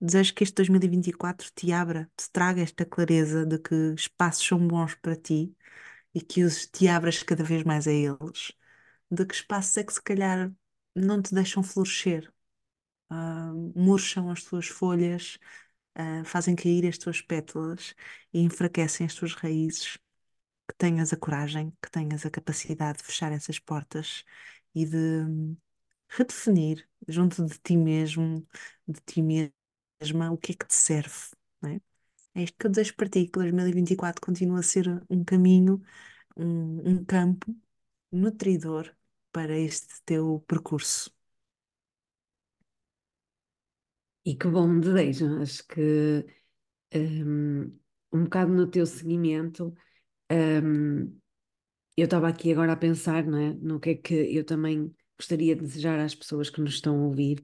desejo 0.00 0.34
que 0.34 0.44
este 0.44 0.54
2024 0.56 1.50
te 1.54 1.72
abra, 1.72 2.10
te 2.16 2.30
traga 2.30 2.62
esta 2.62 2.84
clareza 2.86 3.46
de 3.46 3.58
que 3.58 3.74
espaços 3.94 4.46
são 4.46 4.66
bons 4.66 4.94
para 4.96 5.16
ti 5.16 5.54
e 6.14 6.20
que 6.22 6.44
os, 6.44 6.66
te 6.66 6.88
abras 6.88 7.22
cada 7.22 7.44
vez 7.44 7.64
mais 7.64 7.86
a 7.88 7.92
eles, 7.92 8.52
de 9.10 9.26
que 9.26 9.34
espaços 9.34 9.76
é 9.78 9.84
que 9.84 9.92
se 9.94 10.02
calhar 10.02 10.52
não 10.96 11.22
te 11.22 11.34
deixam 11.34 11.62
florescer, 11.62 12.32
uh, 13.10 13.72
murcham 13.76 14.30
as 14.30 14.44
tuas 14.44 14.66
folhas, 14.68 15.38
uh, 15.98 16.24
fazem 16.24 16.56
cair 16.56 16.86
as 16.88 16.98
tuas 16.98 17.20
pétalas 17.22 17.94
e 18.32 18.40
enfraquecem 18.42 19.06
as 19.06 19.14
tuas 19.14 19.34
raízes. 19.34 19.98
Que 20.68 20.74
tenhas 20.78 21.12
a 21.12 21.16
coragem, 21.16 21.72
que 21.82 21.90
tenhas 21.90 22.24
a 22.26 22.30
capacidade 22.30 22.98
de 22.98 23.04
fechar 23.04 23.32
essas 23.32 23.58
portas 23.58 24.24
e 24.74 24.86
de 24.86 24.96
hum, 24.98 25.56
redefinir 26.08 26.88
junto 27.08 27.44
de 27.46 27.58
ti 27.58 27.76
mesmo, 27.76 28.46
de 28.88 29.00
ti 29.06 29.22
mesma, 30.00 30.30
o 30.32 30.38
que 30.38 30.52
é 30.52 30.54
que 30.56 30.66
te 30.66 30.74
serve, 30.74 31.14
não 31.62 31.70
é? 31.70 31.80
É 32.36 32.44
isto 32.44 32.56
que 32.58 32.66
eu 32.66 32.70
desejo 32.70 32.96
para 32.96 33.08
ti, 33.08 33.26
que 33.26 33.32
2024 33.32 34.20
continue 34.22 34.60
a 34.60 34.62
ser 34.64 34.88
um 35.10 35.24
caminho, 35.24 35.82
um, 36.36 36.90
um 36.90 37.04
campo 37.06 37.54
nutridor 38.12 38.94
para 39.32 39.58
este 39.58 40.02
teu 40.04 40.40
percurso. 40.48 41.12
E 44.24 44.36
que 44.36 44.48
bom 44.48 44.80
desejo, 44.80 45.40
acho 45.42 45.66
que 45.66 46.26
um, 46.94 47.64
um 48.12 48.24
bocado 48.24 48.52
no 48.52 48.66
teu 48.70 48.86
seguimento, 48.86 49.74
um, 50.32 51.04
eu 51.96 52.04
estava 52.06 52.28
aqui 52.28 52.52
agora 52.52 52.72
a 52.74 52.76
pensar, 52.76 53.24
não 53.26 53.38
é, 53.38 53.54
no 53.54 53.80
que 53.80 53.90
é 53.90 53.94
que 53.96 54.14
eu 54.14 54.44
também 54.44 54.94
gostaria 55.18 55.56
de 55.56 55.62
desejar 55.62 55.98
às 56.00 56.14
pessoas 56.14 56.50
que 56.50 56.60
nos 56.62 56.74
estão 56.74 56.96
a 57.02 57.06
ouvir. 57.06 57.42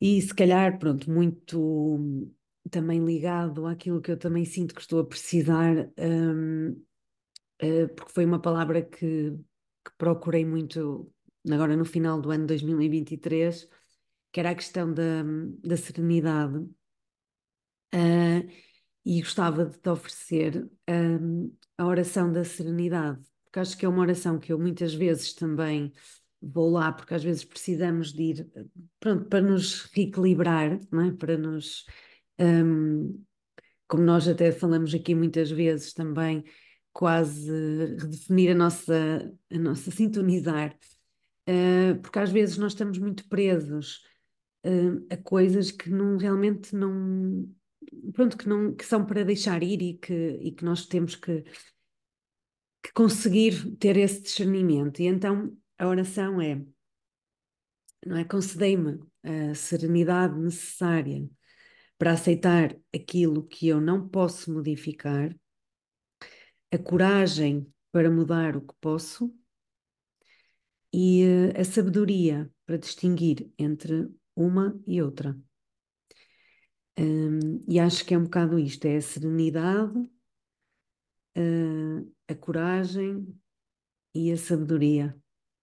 E 0.00 0.20
se 0.22 0.34
calhar, 0.34 0.78
pronto, 0.78 1.10
muito 1.10 2.30
também 2.70 3.04
ligado 3.04 3.66
àquilo 3.66 4.00
que 4.00 4.10
eu 4.12 4.18
também 4.18 4.44
sinto 4.44 4.74
que 4.74 4.80
estou 4.80 5.00
a 5.00 5.06
precisar, 5.06 5.90
um, 5.98 6.70
uh, 6.70 6.86
eh, 7.58 7.86
porque 7.88 8.12
foi 8.12 8.24
uma 8.24 8.40
palavra 8.40 8.82
que, 8.82 9.30
que 9.84 9.92
procurei 9.96 10.44
muito 10.44 11.12
agora 11.50 11.76
no 11.76 11.84
final 11.84 12.20
do 12.20 12.30
ano 12.30 12.46
2023 12.46 13.68
que 14.32 14.40
era 14.40 14.50
a 14.50 14.54
questão 14.54 14.92
da, 14.92 15.22
da 15.64 15.76
serenidade. 15.76 16.58
Uh, 17.94 18.46
e 19.04 19.22
gostava 19.22 19.64
de 19.64 19.78
te 19.78 19.88
oferecer 19.88 20.70
um, 20.88 21.50
a 21.78 21.86
oração 21.86 22.30
da 22.30 22.44
serenidade, 22.44 23.18
porque 23.42 23.58
acho 23.58 23.78
que 23.78 23.86
é 23.86 23.88
uma 23.88 24.02
oração 24.02 24.38
que 24.38 24.52
eu 24.52 24.58
muitas 24.58 24.92
vezes 24.92 25.32
também 25.32 25.92
vou 26.40 26.70
lá, 26.70 26.92
porque 26.92 27.14
às 27.14 27.22
vezes 27.22 27.44
precisamos 27.44 28.12
de 28.12 28.22
ir, 28.22 28.48
pronto, 29.00 29.24
para 29.26 29.40
nos 29.40 29.82
reequilibrar, 29.92 30.72
é? 30.72 31.10
para 31.18 31.36
nos, 31.36 31.84
um, 32.38 33.22
como 33.86 34.02
nós 34.02 34.28
até 34.28 34.52
falamos 34.52 34.94
aqui 34.94 35.14
muitas 35.14 35.50
vezes 35.50 35.92
também, 35.92 36.44
quase 36.92 37.50
redefinir 37.96 38.52
a 38.52 38.54
nossa, 38.54 39.32
a 39.50 39.58
nossa 39.58 39.90
sintonizar, 39.90 40.76
uh, 41.48 42.00
porque 42.00 42.18
às 42.18 42.30
vezes 42.30 42.58
nós 42.58 42.72
estamos 42.72 42.98
muito 42.98 43.28
presos 43.28 44.02
uh, 44.64 45.06
a 45.10 45.16
coisas 45.16 45.70
que 45.70 45.90
não 45.90 46.16
realmente 46.16 46.74
não 46.74 47.48
pronto 48.12 48.36
que 48.36 48.48
não 48.48 48.74
que 48.74 48.84
são 48.84 49.04
para 49.04 49.24
deixar 49.24 49.62
ir 49.62 49.80
e 49.80 49.94
que 49.94 50.38
e 50.42 50.52
que 50.52 50.64
nós 50.64 50.86
temos 50.86 51.14
que, 51.14 51.42
que 52.82 52.92
conseguir 52.92 53.76
ter 53.76 53.96
esse 53.96 54.22
discernimento 54.22 55.00
e 55.00 55.06
então 55.06 55.56
a 55.78 55.86
oração 55.86 56.40
é 56.40 56.60
não 58.06 58.16
é 58.16 58.24
concedei-me 58.24 59.00
a 59.22 59.54
serenidade 59.54 60.38
necessária 60.38 61.28
para 61.98 62.12
aceitar 62.12 62.76
aquilo 62.94 63.46
que 63.46 63.68
eu 63.68 63.80
não 63.80 64.08
posso 64.08 64.52
modificar 64.52 65.34
a 66.72 66.78
coragem 66.78 67.66
para 67.90 68.10
mudar 68.10 68.56
o 68.56 68.60
que 68.60 68.74
posso 68.80 69.34
e 70.92 71.24
uh, 71.24 71.60
a 71.60 71.64
sabedoria 71.64 72.50
para 72.64 72.76
distinguir 72.78 73.50
entre 73.58 74.08
uma 74.36 74.80
e 74.86 75.02
outra. 75.02 75.38
Um, 76.98 77.60
e 77.68 77.78
acho 77.78 78.04
que 78.04 78.14
é 78.14 78.18
um 78.18 78.24
bocado 78.24 78.58
isto: 78.58 78.84
é 78.86 78.96
a 78.96 79.02
serenidade, 79.02 79.98
uh, 81.36 82.14
a 82.28 82.34
coragem 82.34 83.26
e 84.14 84.32
a 84.32 84.36
sabedoria. 84.36 85.16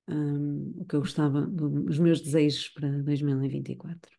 Um, 0.07 0.74
o 0.81 0.85
que 0.85 0.95
eu 0.95 1.00
gostava, 1.01 1.47
os 1.88 1.97
meus 2.00 2.21
desejos 2.21 2.69
para 2.69 2.89
2024. 3.03 4.12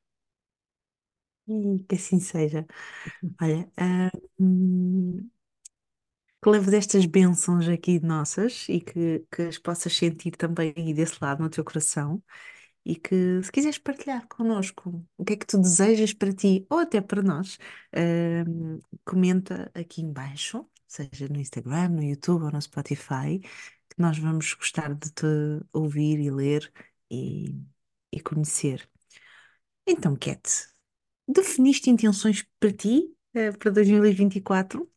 E 1.48 1.84
que 1.88 1.94
assim 1.94 2.18
seja. 2.20 2.66
Olha, 3.40 3.70
um, 4.38 5.30
que 6.42 6.50
leves 6.50 6.72
estas 6.74 7.06
bênçãos 7.06 7.68
aqui 7.68 8.00
nossas 8.00 8.66
e 8.68 8.80
que, 8.80 9.24
que 9.30 9.42
as 9.42 9.58
possas 9.58 9.96
sentir 9.96 10.32
também 10.32 10.72
aí 10.76 10.94
desse 10.94 11.18
lado 11.20 11.42
no 11.42 11.50
teu 11.50 11.64
coração 11.64 12.22
e 12.84 12.96
que 12.96 13.42
se 13.42 13.52
quiseres 13.52 13.78
partilhar 13.78 14.26
connosco 14.28 15.04
o 15.18 15.24
que 15.24 15.34
é 15.34 15.36
que 15.36 15.46
tu 15.46 15.58
desejas 15.60 16.12
para 16.14 16.32
ti 16.32 16.66
ou 16.70 16.78
até 16.78 17.00
para 17.00 17.22
nós, 17.22 17.58
comenta 19.04 19.70
aqui 19.74 20.02
embaixo, 20.02 20.66
seja 20.86 21.28
no 21.28 21.38
Instagram, 21.38 21.88
no 21.90 22.02
YouTube 22.02 22.44
ou 22.44 22.50
no 22.52 22.60
Spotify, 22.62 23.40
nós 23.96 24.18
vamos 24.18 24.54
gostar 24.54 24.94
de 24.94 25.10
te 25.12 25.26
ouvir 25.72 26.18
e 26.20 26.30
ler 26.30 26.72
e, 27.10 27.54
e 28.12 28.20
conhecer. 28.20 28.88
Então, 29.86 30.16
Cat, 30.16 30.68
definiste 31.28 31.90
intenções 31.90 32.44
para 32.60 32.72
ti, 32.72 33.14
eh, 33.34 33.52
para 33.52 33.70
2024? 33.72 34.90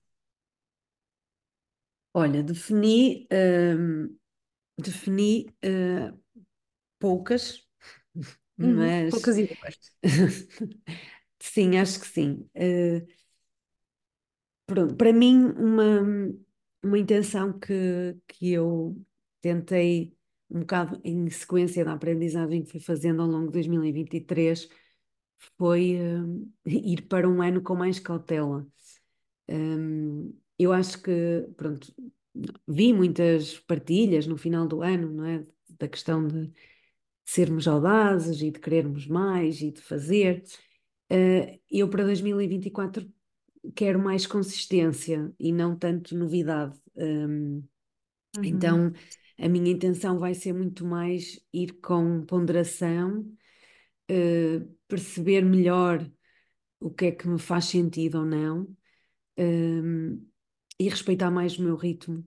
Olha, 2.13 2.43
defini, 2.43 3.27
hum, 3.31 4.17
defini, 4.79 5.47
eh, 5.63 6.13
poucas, 6.99 7.67
Uhum, 8.61 8.91
mas 8.91 9.09
poucas 9.09 9.37
ideias. 9.37 9.79
sim, 11.39 11.77
acho 11.77 11.99
que 11.99 12.07
sim. 12.07 12.49
Eh, 12.55 13.05
pronto, 14.65 14.95
para 14.95 15.11
mim, 15.13 15.45
uma, 15.57 16.01
uma 16.83 16.97
intenção 16.99 17.57
que, 17.57 18.17
que 18.27 18.51
eu 18.53 18.95
tentei 19.41 20.15
um 20.49 20.61
bocado 20.61 20.99
em 21.03 21.29
sequência 21.29 21.85
da 21.85 21.93
aprendizagem 21.93 22.63
que 22.63 22.71
fui 22.71 22.79
fazendo 22.79 23.21
ao 23.21 23.27
longo 23.27 23.47
de 23.47 23.53
2023 23.53 24.67
foi 25.57 25.95
eh, 25.95 26.19
ir 26.65 27.03
para 27.07 27.27
um 27.29 27.41
ano 27.41 27.61
com 27.61 27.75
mais 27.75 27.99
cautela. 27.99 28.67
Hum, 29.47 30.33
eu 30.57 30.73
acho 30.73 31.01
que, 31.01 31.47
pronto, 31.57 31.93
vi 32.67 32.93
muitas 32.93 33.59
partilhas 33.59 34.27
no 34.27 34.37
final 34.37 34.67
do 34.67 34.81
ano, 34.81 35.11
não 35.11 35.25
é? 35.25 35.45
Da 35.79 35.87
questão 35.87 36.27
de 36.27 36.51
sermos 37.25 37.67
audazes 37.67 38.41
e 38.41 38.51
de 38.51 38.59
querermos 38.59 39.07
mais 39.07 39.61
e 39.61 39.71
de 39.71 39.81
fazer. 39.81 40.43
Eh, 41.09 41.59
eu 41.71 41.89
para 41.89 42.03
2024 42.05 43.09
quero 43.75 43.99
mais 43.99 44.25
consistência 44.27 45.33
e 45.39 45.51
não 45.51 45.77
tanto 45.77 46.15
novidade. 46.15 46.79
Hum, 46.95 47.63
Uhum, 48.35 48.43
então 48.43 48.93
a 49.39 49.49
minha 49.49 49.71
intenção 49.71 50.19
vai 50.19 50.33
ser 50.35 50.53
muito 50.53 50.85
mais 50.85 51.39
ir 51.53 51.73
com 51.81 52.25
ponderação, 52.25 53.25
eh, 54.09 54.61
perceber 54.87 55.43
melhor 55.45 56.09
o 56.79 56.89
que 56.91 57.07
é 57.07 57.11
que 57.13 57.27
me 57.27 57.39
faz 57.39 57.65
sentido 57.65 58.19
ou 58.19 58.25
não, 58.25 58.67
hum, 59.39 60.25
e 60.79 60.89
respeitar 60.89 61.31
mais 61.31 61.57
o 61.59 61.63
meu 61.63 61.75
ritmo. 61.77 62.25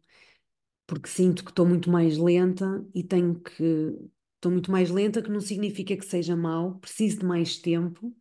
porque 0.87 1.09
sinto 1.09 1.45
que 1.45 1.51
estou 1.51 1.67
muito 1.67 1.91
mais 1.91 2.19
lenta 2.19 2.85
e 2.95 3.03
tenho 3.05 3.41
que. 3.41 3.65
Estou 4.37 4.51
muito 4.53 4.71
mais 4.73 4.91
lenta, 4.91 5.23
que 5.23 5.31
não 5.31 5.41
significa 5.41 5.97
que 5.97 6.05
seja 6.05 6.35
mau, 6.37 6.77
preciso 6.81 7.21
de 7.21 7.25
mais 7.27 7.59
tempo, 7.59 8.13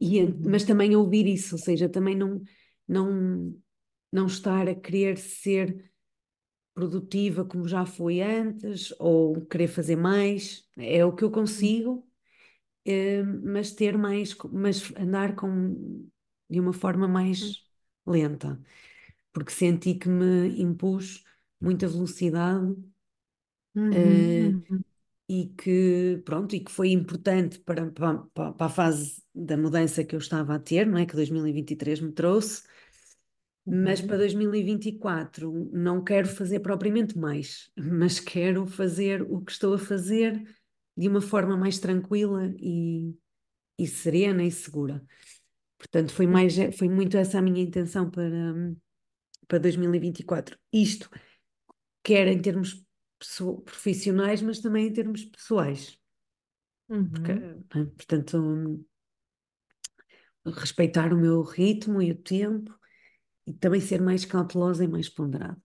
e, 0.00 0.22
uhum, 0.22 0.42
mas 0.44 0.64
também 0.64 0.94
ouvir 0.96 1.26
isso, 1.26 1.56
ou 1.56 1.60
seja, 1.60 1.88
também 1.88 2.16
não, 2.16 2.42
não, 2.86 3.54
não 4.12 4.26
estar 4.26 4.68
a 4.68 4.74
querer 4.74 5.18
ser 5.18 5.90
produtiva 6.74 7.44
como 7.44 7.66
já 7.68 7.84
fui 7.86 8.20
antes, 8.22 8.94
ou 8.98 9.44
querer 9.46 9.68
fazer 9.68 9.96
mais, 9.96 10.66
é 10.76 11.04
o 11.04 11.14
que 11.14 11.24
eu 11.24 11.30
consigo, 11.30 12.06
eh, 12.86 13.22
mas 13.24 13.72
ter 13.72 13.98
mais, 13.98 14.36
mas 14.52 14.92
andar 14.96 15.36
com, 15.36 16.08
de 16.50 16.60
uma 16.60 16.72
forma 16.72 17.08
mais 17.08 17.64
lenta, 18.06 18.60
porque 19.32 19.52
senti 19.52 19.94
que 19.96 20.08
me 20.08 20.60
impus 20.62 21.24
muita 21.60 21.88
velocidade 21.88 22.74
eh, 23.90 24.54
uhum, 24.54 24.64
uhum, 24.70 24.84
e 25.28 25.48
que, 25.58 26.22
pronto, 26.24 26.54
e 26.56 26.60
que 26.60 26.70
foi 26.72 26.90
importante 26.92 27.58
para, 27.60 27.90
para, 27.92 28.18
para 28.52 28.66
a 28.66 28.68
fase 28.68 29.22
da 29.38 29.56
mudança 29.56 30.04
que 30.04 30.14
eu 30.14 30.18
estava 30.18 30.54
a 30.54 30.58
ter, 30.58 30.86
não 30.86 30.98
é? 30.98 31.06
Que 31.06 31.14
2023 31.14 32.00
me 32.00 32.12
trouxe, 32.12 32.64
mas 33.64 34.00
uhum, 34.00 34.06
para 34.06 34.16
2024 34.18 35.70
não 35.72 36.02
quero 36.02 36.26
fazer 36.26 36.60
propriamente 36.60 37.16
mais, 37.16 37.70
mas 37.76 38.18
quero 38.18 38.66
fazer 38.66 39.22
o 39.22 39.40
que 39.40 39.52
estou 39.52 39.74
a 39.74 39.78
fazer 39.78 40.42
de 40.96 41.08
uma 41.08 41.20
forma 41.20 41.56
mais 41.56 41.78
tranquila 41.78 42.52
e, 42.58 43.14
e 43.78 43.86
serena 43.86 44.42
e 44.42 44.50
segura. 44.50 45.04
Portanto, 45.78 46.12
foi 46.12 46.26
mais, 46.26 46.56
foi 46.76 46.88
muito 46.88 47.16
essa 47.16 47.38
a 47.38 47.42
minha 47.42 47.62
intenção 47.62 48.10
para, 48.10 48.74
para 49.46 49.58
2024. 49.58 50.58
Isto, 50.72 51.08
quer 52.02 52.26
em 52.26 52.40
termos 52.40 52.84
profissionais, 53.64 54.42
mas 54.42 54.58
também 54.58 54.88
em 54.88 54.92
termos 54.92 55.24
pessoais. 55.24 55.96
Porque, 56.88 57.32
uhum, 57.32 57.64
né, 57.74 57.84
portanto, 57.96 58.84
respeitar 60.46 61.12
o 61.12 61.16
meu 61.18 61.42
ritmo 61.42 62.02
e 62.02 62.12
o 62.12 62.16
tempo 62.16 62.74
e 63.46 63.52
também 63.54 63.80
ser 63.80 64.00
mais 64.02 64.24
cautelosa 64.26 64.84
e 64.84 64.88
mais 64.88 65.08
ponderada. 65.08 65.60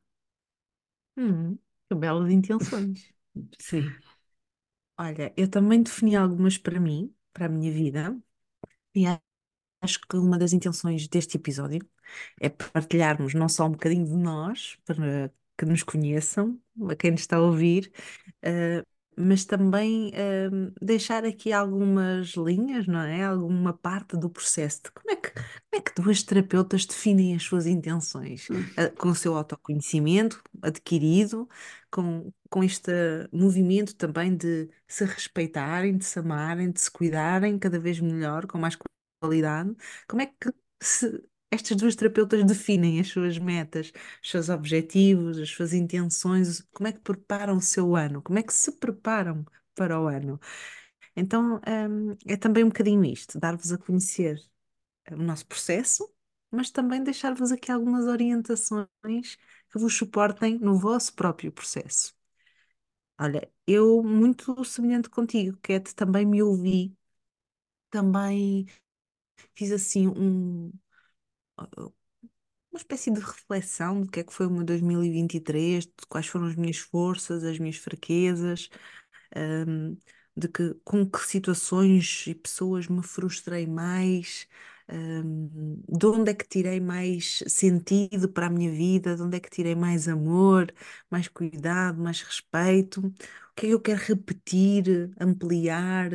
uhum. 1.17 1.59
Que 1.89 1.95
belas 1.95 2.29
intenções. 2.31 3.13
Sim. 3.59 4.03
Olha, 4.97 5.33
eu 5.35 5.49
também 5.49 5.81
defini 5.81 6.15
algumas 6.15 6.57
para 6.57 6.79
mim, 6.79 7.13
para 7.33 7.47
a 7.47 7.49
minha 7.49 7.71
vida, 7.71 8.17
e 8.95 9.05
acho 9.81 9.99
que 10.09 10.17
uma 10.17 10.37
das 10.39 10.53
intenções 10.53 11.07
deste 11.07 11.37
episódio 11.37 11.87
é 12.41 12.49
partilharmos 12.49 13.33
não 13.35 13.49
só 13.49 13.65
um 13.67 13.71
bocadinho 13.71 14.05
de 14.05 14.15
nós, 14.17 14.77
para 14.85 15.33
que 15.57 15.65
nos 15.65 15.83
conheçam, 15.83 16.61
a 16.89 16.95
quem 16.95 17.11
nos 17.11 17.21
está 17.21 17.37
a 17.37 17.41
ouvir, 17.41 17.91
eh, 18.43 18.85
mas 19.17 19.45
também 19.45 20.11
eh, 20.13 20.49
deixar 20.81 21.25
aqui 21.25 21.51
algumas 21.53 22.29
linhas, 22.35 22.87
não 22.87 23.01
é? 23.01 23.23
Alguma 23.23 23.73
parte 23.73 24.17
do 24.17 24.29
processo 24.29 24.83
de 24.83 24.91
como 24.91 25.11
é 25.11 25.15
que, 25.15 25.31
como 25.33 25.45
é 25.73 25.81
que 25.81 25.93
duas 26.01 26.23
terapeutas 26.23 26.85
definem 26.85 27.35
as 27.35 27.43
suas 27.43 27.65
intenções, 27.67 28.49
Hum. 28.49 28.63
eh, 28.77 28.89
com 28.89 29.09
o 29.09 29.15
seu 29.15 29.35
autoconhecimento 29.35 30.41
adquirido, 30.61 31.47
com, 31.91 32.31
com 32.49 32.63
este 32.63 32.91
movimento 33.31 33.95
também 33.95 34.35
de 34.35 34.69
se 34.87 35.05
respeitarem, 35.05 35.97
de 35.97 36.05
se 36.05 36.19
amarem, 36.19 36.71
de 36.71 36.79
se 36.81 36.91
cuidarem 36.91 37.57
cada 37.59 37.79
vez 37.79 37.99
melhor, 37.99 38.45
com 38.47 38.57
mais 38.57 38.77
qualidade. 39.19 39.75
Como 40.07 40.21
é 40.21 40.27
que 40.27 40.51
se 40.81 41.23
estas 41.53 41.77
duas 41.77 41.95
terapeutas 41.95 42.43
definem 42.45 42.99
as 42.99 43.07
suas 43.09 43.37
metas, 43.37 43.91
os 44.23 44.29
seus 44.31 44.49
objetivos, 44.49 45.37
as 45.39 45.49
suas 45.49 45.73
intenções, 45.73 46.61
como 46.73 46.87
é 46.87 46.91
que 46.93 46.99
preparam 47.01 47.57
o 47.57 47.61
seu 47.61 47.95
ano, 47.95 48.21
como 48.21 48.39
é 48.39 48.43
que 48.43 48.53
se 48.53 48.71
preparam 48.73 49.45
para 49.75 49.99
o 50.01 50.07
ano. 50.07 50.39
Então, 51.15 51.61
hum, 51.67 52.15
é 52.27 52.37
também 52.37 52.63
um 52.63 52.69
bocadinho 52.69 53.03
isto, 53.05 53.39
dar-vos 53.39 53.71
a 53.71 53.77
conhecer 53.77 54.39
o 55.11 55.17
nosso 55.17 55.45
processo, 55.47 56.09
mas 56.51 56.71
também 56.71 57.03
deixar-vos 57.03 57.51
aqui 57.51 57.71
algumas 57.71 58.05
orientações 58.07 58.87
que 59.71 59.79
vos 59.79 59.95
suportem 59.97 60.59
no 60.59 60.77
vosso 60.79 61.13
próprio 61.15 61.51
processo. 61.51 62.15
Olha, 63.19 63.49
eu, 63.67 64.03
muito 64.03 64.63
semelhante 64.65 65.09
contigo, 65.09 65.57
Cat, 65.61 65.93
também 65.95 66.25
me 66.25 66.41
ouvi, 66.43 66.95
também 67.91 68.65
fiz 69.55 69.71
assim 69.71 70.07
um 70.09 70.71
uma 72.71 72.77
espécie 72.79 73.11
de 73.11 73.19
reflexão 73.19 74.01
do 74.01 74.09
que 74.11 74.19
é 74.21 74.23
que 74.23 74.33
foi 74.33 74.47
o 74.47 74.51
meu 74.51 74.63
2023, 74.63 75.85
de 75.85 75.93
quais 76.09 76.25
foram 76.27 76.47
as 76.47 76.55
minhas 76.55 76.77
forças, 76.77 77.43
as 77.43 77.59
minhas 77.59 77.77
fraquezas, 77.77 78.69
hum, 79.67 79.97
de 80.35 80.47
que, 80.47 80.73
com 80.83 81.05
que 81.09 81.19
situações 81.19 82.25
e 82.27 82.33
pessoas 82.35 82.87
me 82.87 83.03
frustrei 83.03 83.67
mais, 83.67 84.47
hum, 84.91 85.81
de 85.87 86.05
onde 86.07 86.31
é 86.31 86.33
que 86.33 86.47
tirei 86.47 86.79
mais 86.79 87.43
sentido 87.47 88.27
para 88.29 88.47
a 88.47 88.49
minha 88.49 88.71
vida, 88.71 89.15
de 89.15 89.21
onde 89.21 89.37
é 89.37 89.39
que 89.39 89.49
tirei 89.49 89.75
mais 89.75 90.07
amor, 90.07 90.73
mais 91.09 91.27
cuidado, 91.27 92.01
mais 92.01 92.21
respeito, 92.21 93.01
o 93.01 93.11
que 93.55 93.67
é 93.67 93.69
que 93.69 93.73
eu 93.75 93.81
quero 93.81 93.99
repetir, 94.01 95.11
ampliar, 95.19 96.09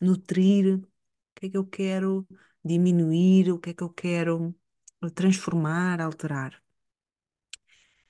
nutrir, 0.00 0.76
o 0.76 0.88
que 1.34 1.46
é 1.46 1.50
que 1.50 1.56
eu 1.56 1.66
quero 1.66 2.26
diminuir, 2.64 3.50
o 3.52 3.58
que 3.58 3.70
é 3.70 3.74
que 3.74 3.82
eu 3.82 3.90
quero 3.90 4.54
transformar, 5.10 6.00
alterar. 6.00 6.62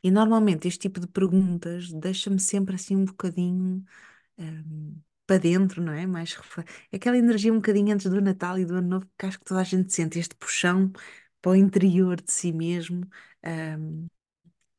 E 0.02 0.10
normalmente 0.10 0.68
este 0.68 0.80
tipo 0.80 1.00
de 1.00 1.06
perguntas 1.08 1.90
deixa-me 1.92 2.38
sempre 2.40 2.74
assim 2.74 2.96
um 2.96 3.04
bocadinho 3.06 3.84
hum, 4.38 4.96
para 5.26 5.38
dentro, 5.40 5.82
não 5.82 5.92
é? 5.92 6.06
Mais 6.06 6.36
aquela 6.92 7.18
energia 7.18 7.52
um 7.52 7.56
bocadinho 7.58 7.94
antes 7.94 8.10
do 8.10 8.20
Natal 8.22 8.58
e 8.58 8.64
do 8.66 8.76
Ano 8.76 8.88
Novo, 8.88 9.08
que 9.18 9.26
acho 9.26 9.38
que 9.38 9.44
toda 9.44 9.60
a 9.60 9.64
gente 9.64 9.92
sente 9.94 10.18
este 10.18 10.34
puxão 10.36 10.92
para 11.42 11.52
o 11.52 11.56
interior 11.56 12.20
de 12.22 12.32
si 12.32 12.52
mesmo, 12.52 13.06
hum, 13.78 14.08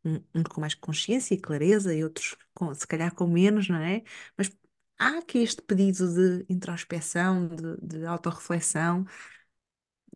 um- 0.05 0.23
uns 0.35 0.43
com 0.49 0.61
mais 0.61 0.75
consciência 0.75 1.33
e 1.35 1.39
clareza 1.41 1.93
e 1.95 2.03
outros 2.03 2.35
com, 2.53 2.73
se 2.73 2.87
calhar 2.87 3.13
com 3.15 3.27
menos, 3.27 3.69
não 3.69 3.77
é? 3.79 4.03
Mas 4.37 4.51
há 4.99 5.19
aqui 5.19 5.39
este 5.39 5.61
pedido 5.61 6.13
de 6.13 6.45
introspeção, 6.53 7.47
de, 7.49 7.77
de 7.99 8.05
autorreflexão 8.05 9.05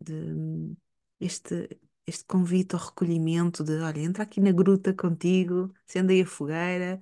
de 0.00 0.76
este, 1.20 1.68
este 2.10 2.24
convite 2.26 2.74
ao 2.76 2.80
recolhimento 2.82 3.64
de, 3.64 3.74
olha, 3.80 4.00
entra 4.00 4.24
aqui 4.24 4.40
na 4.40 4.52
gruta 4.52 4.94
contigo, 4.94 5.74
acende 5.88 6.14
aí 6.14 6.22
a 6.22 6.26
fogueira, 6.26 7.00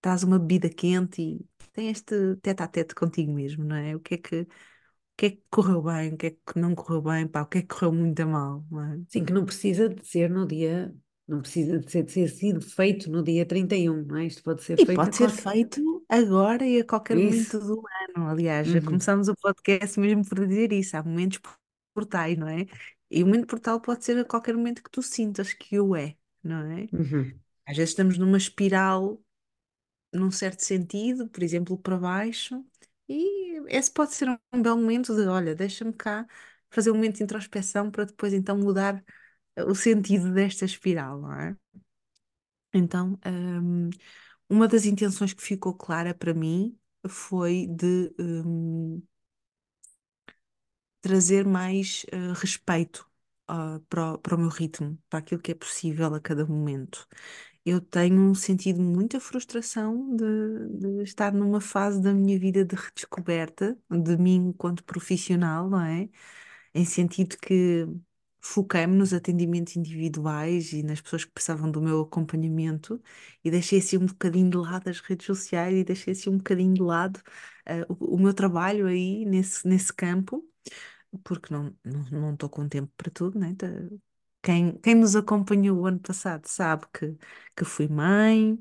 traz 0.00 0.22
uma 0.24 0.38
bebida 0.38 0.68
quente 0.70 1.22
e 1.22 1.46
tem 1.72 1.90
este 1.90 2.36
tete 2.38 2.62
a 2.62 2.68
tete 2.68 2.94
contigo 2.94 3.32
mesmo, 3.32 3.64
não 3.64 3.76
é? 3.76 3.96
O 3.96 4.00
que 4.00 4.14
é 4.14 4.18
que, 4.18 4.40
o 4.42 4.48
que 5.16 5.26
é 5.26 5.30
que 5.32 5.42
correu 5.50 5.82
bem, 5.82 6.14
o 6.14 6.16
que 6.18 6.26
é 6.28 6.30
que 6.32 6.58
não 6.60 6.74
correu 6.74 7.02
bem, 7.02 7.28
pá, 7.28 7.42
o 7.42 7.46
que 7.48 7.58
é 7.58 7.62
que 7.62 7.68
correu 7.68 7.92
muito 7.92 8.20
a 8.22 8.26
mal, 8.26 8.66
não 8.70 8.82
é? 8.94 9.00
Sim, 9.08 9.24
que 9.24 9.32
não 9.32 9.44
precisa 9.44 9.88
de 9.88 10.04
ser 10.06 10.30
no 10.30 10.46
dia, 10.46 10.94
não 11.28 11.40
precisa 11.42 11.78
de 11.78 11.90
ser, 11.90 12.02
de 12.04 12.12
ser 12.12 12.28
sido 12.28 12.60
feito 12.62 13.10
no 13.10 13.22
dia 13.22 13.44
31, 13.46 14.02
não 14.04 14.16
é? 14.16 14.26
Isto 14.26 14.42
pode 14.42 14.62
ser 14.62 14.76
E 14.76 14.86
feito 14.86 15.06
pode 15.06 15.16
ser 15.16 15.28
qualquer. 15.28 15.44
feito 15.44 16.04
agora 16.08 16.66
e 16.66 16.80
a 16.80 16.84
qualquer 16.86 17.18
Isso. 17.18 17.18
momento 17.20 17.58
do 17.60 17.82
ano. 18.16 18.28
Aliás, 18.28 18.68
já 18.70 18.80
Uhum, 18.80 18.82
começamos 18.82 19.28
o 19.28 19.36
podcast 19.36 19.98
mesmo 20.00 20.24
por 20.28 20.46
dizer 20.46 20.72
isso. 20.72 20.96
Há 20.96 21.02
momentos 21.02 21.38
portais, 21.94 22.36
não 22.38 22.48
é? 22.48 22.66
E 23.12 23.22
o 23.22 23.26
momento 23.26 23.46
portal 23.46 23.80
pode 23.80 24.04
ser 24.04 24.18
a 24.18 24.24
qualquer 24.24 24.54
momento 24.56 24.82
que 24.82 24.90
tu 24.90 25.02
sintas 25.02 25.52
que 25.54 25.78
o 25.80 25.96
é, 25.96 26.16
não 26.42 26.58
é? 26.72 26.88
uhum. 26.92 27.40
Às 27.66 27.76
vezes 27.76 27.90
estamos 27.90 28.18
numa 28.18 28.38
espiral, 28.38 29.22
num 30.12 30.30
certo 30.30 30.60
sentido, 30.60 31.28
por 31.28 31.42
exemplo, 31.42 31.78
para 31.78 31.96
baixo, 31.98 32.64
e 33.08 33.60
esse 33.68 33.90
pode 33.90 34.14
ser 34.14 34.28
um 34.52 34.62
belo 34.62 34.76
momento 34.78 35.14
de, 35.14 35.22
olha, 35.26 35.54
deixa-me 35.54 35.92
cá 35.92 36.26
fazer 36.70 36.90
um 36.90 36.94
momento 36.94 37.16
de 37.18 37.24
introspeção 37.24 37.90
para 37.90 38.04
depois 38.04 38.32
então 38.32 38.56
mudar 38.58 39.02
o 39.66 39.74
sentido 39.74 40.32
desta 40.32 40.64
espiral, 40.64 41.20
não 41.20 41.32
é? 41.34 41.56
Então, 42.74 43.18
hum, 43.26 43.90
uma 44.48 44.68
das 44.68 44.86
intenções 44.86 45.32
que 45.34 45.42
ficou 45.42 45.74
clara 45.74 46.14
para 46.14 46.34
mim 46.34 46.78
foi 47.08 47.66
de 47.68 48.14
hum, 48.18 49.02
trazer 51.02 51.46
mais 51.46 52.06
eh, 52.12 52.18
respeito 52.34 53.08
ah, 53.48 53.80
para 53.90 54.14
o, 54.14 54.18
para 54.18 54.36
o 54.36 54.38
meu 54.40 54.50
ritmo, 54.50 54.98
para 55.10 55.20
aquilo 55.20 55.42
que 55.42 55.52
é 55.52 55.56
possível 55.56 56.14
a 56.14 56.20
cada 56.20 56.46
momento. 56.46 57.08
Eu 57.64 57.80
tenho 57.80 58.34
sentido 58.34 58.80
muita 58.82 59.20
frustração 59.20 60.16
de, 60.16 60.24
de 60.98 61.02
estar 61.04 61.32
numa 61.32 61.60
fase 61.60 62.02
da 62.02 62.12
minha 62.14 62.38
vida 62.38 62.64
de 62.64 62.74
redescoberta 62.76 63.78
de 63.90 64.16
mim 64.18 64.36
enquanto 64.48 64.84
profissional, 64.84 65.70
não 65.70 65.80
é? 65.82 66.08
Em 66.74 66.84
sentido 66.84 67.36
que 67.38 67.86
foquei-me 68.40 68.96
nos 68.96 69.12
atendimentos 69.12 69.76
individuais 69.76 70.72
e 70.72 70.82
nas 70.82 71.00
pessoas 71.00 71.24
que 71.24 71.30
precisavam 71.32 71.70
do 71.70 71.80
meu 71.80 72.00
acompanhamento 72.02 73.00
e 73.44 73.50
deixei 73.50 73.78
assim 73.78 73.98
um 73.98 74.06
bocadinho 74.06 74.50
de 74.50 74.56
lado 74.56 74.88
as 74.88 75.00
redes 75.00 75.26
sociais 75.26 75.74
e 75.76 75.84
deixei 75.84 76.12
assim 76.12 76.30
um 76.30 76.38
bocadinho 76.38 76.74
de 76.74 76.82
lado 76.82 77.20
eh, 77.66 77.84
o, 77.88 78.16
o 78.16 78.18
meu 78.18 78.34
trabalho 78.34 78.86
aí 78.86 79.24
nesse, 79.26 79.66
nesse 79.68 79.92
campo 79.92 80.44
porque 81.24 81.52
não 81.52 81.76
não 81.84 82.02
não 82.10 82.32
estou 82.34 82.48
com 82.50 82.68
tempo 82.68 82.92
para 82.96 83.10
tudo, 83.10 83.38
né? 83.38 83.54
Tá- 83.56 83.66
Quem, 84.42 84.76
quem 84.80 84.94
nos 84.96 85.14
acompanhou 85.16 85.78
o 85.80 85.86
ano 85.86 86.00
passado 86.00 86.46
sabe 86.48 86.86
que, 86.92 87.16
que 87.56 87.64
fui 87.64 87.86
mãe, 87.88 88.58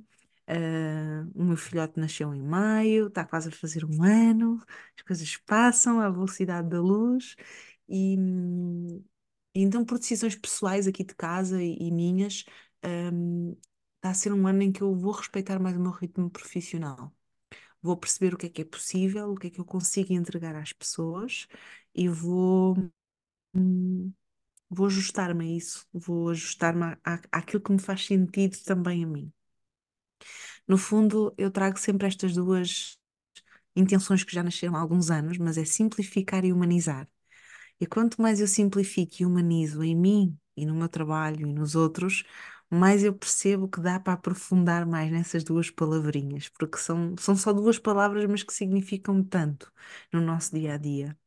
ah, 0.48 1.26
o 1.36 1.44
meu 1.44 1.58
filhote 1.58 2.00
nasceu 2.00 2.34
em 2.36 2.42
maio, 2.44 3.08
está 3.08 3.26
quase 3.26 3.50
a 3.50 3.52
fazer 3.52 3.84
um 3.86 4.04
ano, 4.04 4.64
as 4.98 5.04
coisas 5.04 5.38
passam 5.38 6.00
à 6.00 6.10
velocidade 6.10 6.70
da 6.70 6.80
luz 6.82 7.36
e, 7.90 8.16
e 9.56 9.62
então 9.62 9.84
por 9.86 10.00
decisões 10.00 10.36
pessoais 10.36 10.88
aqui 10.88 11.04
de 11.04 11.16
casa 11.16 11.62
e, 11.64 11.76
e 11.80 11.92
minhas, 11.92 12.46
hum, 13.14 13.56
está 13.96 14.10
a 14.12 14.14
ser 14.14 14.34
um 14.34 14.48
ano 14.48 14.62
em 14.64 14.72
que 14.72 14.82
eu 14.82 14.96
vou 14.96 15.12
respeitar 15.14 15.60
mais 15.60 15.76
o 15.78 15.80
meu 15.80 15.92
ritmo 15.92 16.30
profissional. 16.30 17.14
Vou 17.82 17.98
perceber 17.98 18.34
o 18.36 18.38
que 18.38 18.48
é 18.48 18.50
que 18.50 18.62
é 18.64 18.66
possível, 18.66 19.32
o 19.32 19.36
que 19.38 19.48
é 19.48 19.50
que 19.52 19.60
eu 19.62 19.66
consigo 19.66 20.14
entregar 20.14 20.56
às 20.56 20.74
pessoas 20.74 21.48
e 21.96 22.08
vou, 22.10 22.76
hum, 23.56 24.14
vou 24.70 24.88
ajustar-me 24.88 25.46
a 25.46 25.58
isso, 25.58 25.88
vou 25.94 26.30
ajustar-me 26.30 26.98
àquilo 27.32 27.64
que 27.64 27.72
me 27.74 27.80
faz 27.82 28.06
sentido 28.06 28.58
também 28.66 29.04
a 29.06 29.08
mim. 29.08 29.34
No 30.68 30.78
fundo, 30.78 31.34
eu 31.38 31.52
trago 31.52 31.78
sempre 31.80 32.08
estas 32.08 32.34
duas 32.34 32.98
intenções 33.76 34.24
que 34.24 34.34
já 34.34 34.44
nasceram 34.44 34.76
há 34.78 34.82
alguns 34.82 35.12
anos, 35.12 35.38
mas 35.38 35.58
é 35.58 35.66
simplificar 35.66 36.46
e 36.46 36.54
humanizar. 36.54 37.10
E 37.80 37.88
quanto 37.88 38.22
mais 38.22 38.42
eu 38.42 38.48
simplifico 38.48 39.16
e 39.22 39.26
humanizo 39.28 39.84
em 39.84 39.96
mim 39.96 40.38
e 40.58 40.66
no 40.66 40.76
meu 40.76 40.90
trabalho 40.90 41.48
e 41.48 41.54
nos 41.54 41.76
outros, 41.76 42.24
mais 42.70 43.04
eu 43.04 43.14
percebo 43.14 43.68
que 43.70 43.82
dá 43.82 44.00
para 44.00 44.14
aprofundar 44.14 44.86
mais 44.88 45.12
nessas 45.12 45.44
duas 45.44 45.70
palavrinhas, 45.72 46.50
porque 46.50 46.78
são, 46.80 47.16
são 47.20 47.36
só 47.38 47.54
duas 47.54 47.80
palavras, 47.80 48.26
mas 48.28 48.44
que 48.44 48.54
significam 48.54 49.24
tanto 49.24 49.72
no 50.14 50.22
nosso 50.22 50.56
dia 50.56 50.76
a 50.76 50.78
dia. 50.78 51.18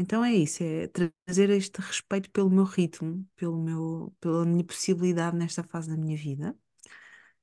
Então 0.00 0.24
é 0.24 0.32
isso, 0.34 0.62
é 0.64 0.88
trazer 0.88 1.50
este 1.50 1.78
respeito 1.80 2.30
pelo 2.30 2.48
meu 2.50 2.64
ritmo, 2.64 3.26
pelo 3.36 3.58
meu, 3.62 4.14
pela 4.20 4.46
minha 4.46 4.64
possibilidade 4.64 5.36
nesta 5.36 5.62
fase 5.62 5.90
da 5.90 5.96
minha 5.96 6.16
vida, 6.16 6.56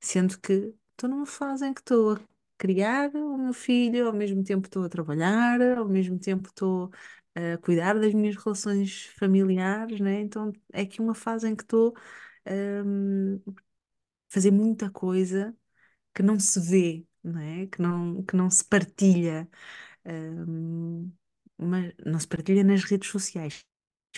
sendo 0.00 0.38
que 0.40 0.74
estou 0.92 1.08
numa 1.10 1.26
fase 1.26 1.66
em 1.66 1.74
que 1.74 1.80
estou 1.80 2.14
a 2.16 2.20
criar 2.58 3.10
o 3.14 3.38
meu 3.38 3.52
filho, 3.54 4.06
ao 4.08 4.12
mesmo 4.12 4.44
tempo 4.44 4.66
estou 4.66 4.84
a 4.84 4.88
trabalhar, 4.88 5.60
ao 5.78 5.88
mesmo 5.88 6.18
tempo 6.18 6.48
estou 6.48 6.90
a 7.34 7.58
cuidar 7.58 7.94
das 7.98 8.14
minhas 8.14 8.36
relações 8.36 9.06
familiares, 9.18 10.00
né? 10.00 10.20
Então 10.20 10.52
é 10.72 10.82
aqui 10.82 11.00
uma 11.00 11.14
fase 11.14 11.48
em 11.48 11.56
que 11.56 11.62
estou 11.64 11.94
hum, 12.86 13.40
a 13.46 13.52
fazer 14.30 14.50
muita 14.50 14.90
coisa 14.90 15.56
que 16.14 16.22
não 16.22 16.38
se 16.40 16.60
vê, 16.60 17.06
não 17.22 17.40
é? 17.40 17.66
Que 17.68 17.82
não, 17.82 18.22
que 18.24 18.36
não 18.36 18.50
se 18.50 18.64
partilha. 18.64 19.48
Hum, 20.06 21.12
mas 21.58 21.92
não 22.04 22.18
se 22.18 22.28
partilha 22.28 22.64
nas 22.64 22.84
redes 22.84 23.10
sociais, 23.10 23.64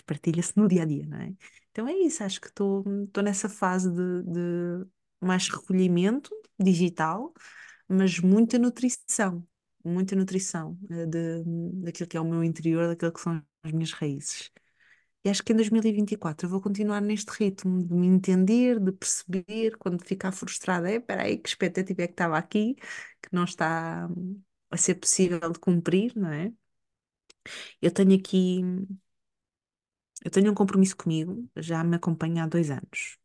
partilha-se 0.06 0.56
no 0.56 0.68
dia 0.68 0.82
a 0.82 0.84
dia, 0.86 1.06
não 1.06 1.18
é? 1.18 1.34
Então 1.70 1.86
é 1.88 1.92
isso, 1.92 2.22
acho 2.24 2.40
que 2.40 2.48
estou 2.48 2.84
nessa 3.22 3.48
fase 3.48 3.90
de, 3.90 4.22
de 4.24 4.86
mais 5.20 5.48
recolhimento 5.48 6.30
digital, 6.58 7.32
mas 7.88 8.18
muita 8.20 8.58
nutrição, 8.58 9.46
muita 9.84 10.16
nutrição 10.16 10.78
eh, 10.90 11.06
de, 11.06 11.42
daquilo 11.84 12.08
que 12.08 12.16
é 12.16 12.20
o 12.20 12.24
meu 12.24 12.42
interior, 12.44 12.88
daquilo 12.88 13.12
que 13.12 13.20
são 13.20 13.42
as 13.62 13.72
minhas 13.72 13.92
raízes. 13.92 14.50
E 15.24 15.28
acho 15.28 15.42
que 15.42 15.52
em 15.52 15.56
2024 15.56 16.46
eu 16.46 16.50
vou 16.50 16.60
continuar 16.62 17.00
neste 17.02 17.30
ritmo 17.30 17.84
de 17.86 17.92
me 17.94 18.06
entender, 18.06 18.80
de 18.80 18.90
perceber, 18.92 19.76
quando 19.78 20.02
ficar 20.04 20.32
frustrada, 20.32 20.90
é, 20.90 20.96
espera 20.96 21.24
aí, 21.24 21.36
que 21.38 21.48
expectativa 21.48 22.02
é 22.02 22.06
que 22.06 22.14
estava 22.14 22.38
aqui, 22.38 22.74
que 23.22 23.28
não 23.32 23.44
está 23.44 24.08
hum, 24.10 24.40
a 24.70 24.76
ser 24.78 24.94
possível 24.94 25.50
de 25.50 25.58
cumprir, 25.58 26.12
não 26.16 26.30
é? 26.32 26.52
Eu 27.80 27.90
tenho 27.92 28.14
aqui, 28.16 28.62
eu 30.24 30.30
tenho 30.30 30.50
um 30.50 30.54
compromisso 30.54 30.96
comigo, 30.96 31.48
já 31.56 31.82
me 31.84 31.96
acompanha 31.96 32.44
há 32.44 32.46
dois 32.46 32.70
anos, 32.70 33.18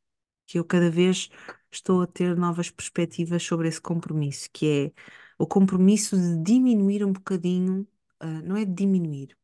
que 0.48 0.60
eu 0.60 0.66
cada 0.66 0.92
vez 0.92 1.30
estou 1.72 2.04
a 2.04 2.08
ter 2.08 2.36
novas 2.38 2.72
perspectivas 2.72 3.44
sobre 3.44 3.68
esse 3.70 3.82
compromisso, 3.82 4.50
que 4.54 4.94
é 4.98 5.02
o 5.40 5.48
compromisso 5.48 6.18
de 6.18 6.44
diminuir 6.44 7.06
um 7.06 7.14
bocadinho, 7.14 7.88
ah, 8.20 8.28
não 8.44 8.58
é 8.58 8.66
de 8.66 8.74
diminuir. 8.74 9.38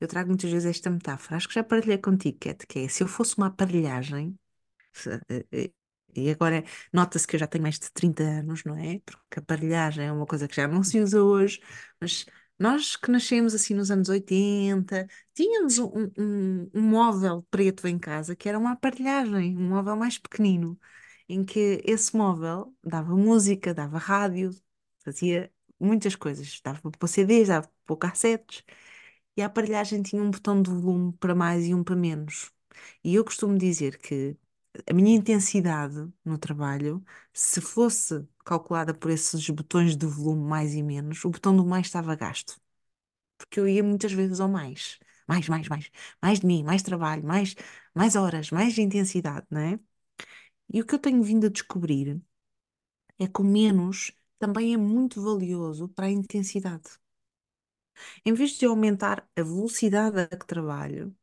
Eu 0.00 0.08
trago 0.08 0.28
muitas 0.28 0.50
vezes 0.50 0.70
esta 0.70 0.90
metáfora, 0.90 1.36
acho 1.36 1.48
que 1.48 1.54
já 1.54 1.62
partilhei 1.64 1.98
contigo, 1.98 2.38
Cat, 2.40 2.66
que 2.66 2.80
é 2.80 2.88
se 2.88 3.02
eu 3.02 3.08
fosse 3.08 3.36
uma 3.36 3.48
aparelhagem, 3.48 4.38
eh, 5.28 5.46
eh, 5.52 5.72
E 6.14 6.30
agora 6.30 6.64
nota-se 6.92 7.26
que 7.26 7.36
eu 7.36 7.40
já 7.40 7.46
tenho 7.46 7.62
mais 7.62 7.78
de 7.78 7.90
30 7.92 8.22
anos, 8.24 8.64
não 8.64 8.76
é? 8.76 9.00
Porque 9.06 9.38
a 9.38 9.42
aparelhagem 9.42 10.06
é 10.06 10.12
uma 10.12 10.26
coisa 10.26 10.48
que 10.48 10.56
já 10.56 10.66
não 10.68 10.82
se 10.82 11.00
usa 11.00 11.22
hoje, 11.22 11.60
mas 12.00 12.26
nós 12.60 12.96
que 12.96 13.10
nascemos 13.10 13.54
assim 13.54 13.74
nos 13.74 13.90
anos 13.90 14.08
80, 14.10 15.08
tínhamos 15.34 15.78
um, 15.78 16.10
um, 16.18 16.70
um- 16.74 16.82
móvel 16.82 17.42
preto 17.50 17.88
em 17.88 17.98
casa 17.98 18.36
que 18.36 18.48
era 18.48 18.58
uma 18.58 18.72
aparelhagem, 18.72 19.56
um 19.58 19.68
móvel 19.70 19.96
mais 19.96 20.18
pequenino, 20.18 20.78
em 21.28 21.44
que 21.44 21.82
esse 21.86 22.16
móvel 22.16 22.74
dava 22.84 23.16
música, 23.16 23.74
dava 23.74 23.98
rádio, 23.98 24.50
fazia 25.04 25.52
muitas 25.80 26.14
coisas, 26.16 26.60
dava 26.62 26.90
para 26.92 27.08
CDs, 27.08 27.48
dava 27.48 27.70
para 27.86 27.96
cassetes, 27.96 28.64
e 29.36 29.42
a 29.42 29.46
aparelhagem 29.46 30.02
tinha 30.02 30.22
um 30.22 30.30
botão 30.30 30.60
de 30.62 30.70
volume 30.70 31.12
para 31.14 31.34
mais 31.34 31.66
e 31.66 31.74
um 31.74 31.82
para 31.84 31.96
menos. 31.96 32.52
E 33.04 33.14
eu 33.14 33.24
costumo 33.24 33.56
dizer 33.58 33.98
que 33.98 34.36
a 34.88 34.92
minha 34.94 35.16
intensidade 35.16 35.96
no 36.24 36.38
trabalho, 36.38 37.04
se 37.32 37.60
fosse 37.60 38.26
calculada 38.44 38.94
por 38.94 39.10
esses 39.10 39.48
botões 39.50 39.96
de 39.96 40.06
volume 40.06 40.42
mais 40.48 40.74
e 40.74 40.82
menos, 40.82 41.24
o 41.24 41.30
botão 41.30 41.56
do 41.56 41.64
mais 41.66 41.86
estava 41.86 42.14
gasto. 42.16 42.60
Porque 43.38 43.60
eu 43.60 43.68
ia 43.68 43.82
muitas 43.84 44.12
vezes 44.12 44.40
ao 44.40 44.48
mais. 44.48 44.98
Mais, 45.28 45.48
mais, 45.48 45.68
mais. 45.68 45.90
Mais 46.22 46.40
de 46.40 46.46
mim, 46.46 46.62
mais 46.64 46.82
trabalho, 46.82 47.24
mais, 47.24 47.54
mais 47.94 48.16
horas, 48.16 48.50
mais 48.50 48.78
intensidade, 48.78 49.46
não 49.50 49.60
é? 49.60 49.80
E 50.72 50.80
o 50.80 50.86
que 50.86 50.94
eu 50.94 50.98
tenho 50.98 51.22
vindo 51.22 51.46
a 51.46 51.50
descobrir 51.50 52.20
é 53.20 53.26
que 53.28 53.40
o 53.40 53.44
menos 53.44 54.12
também 54.38 54.74
é 54.74 54.76
muito 54.76 55.22
valioso 55.22 55.88
para 55.88 56.06
a 56.06 56.10
intensidade. 56.10 56.90
Em 58.24 58.32
vez 58.34 58.52
de 58.58 58.66
aumentar 58.66 59.26
a 59.36 59.42
velocidade 59.42 60.20
a 60.20 60.26
que 60.28 60.46
trabalho, 60.46 61.14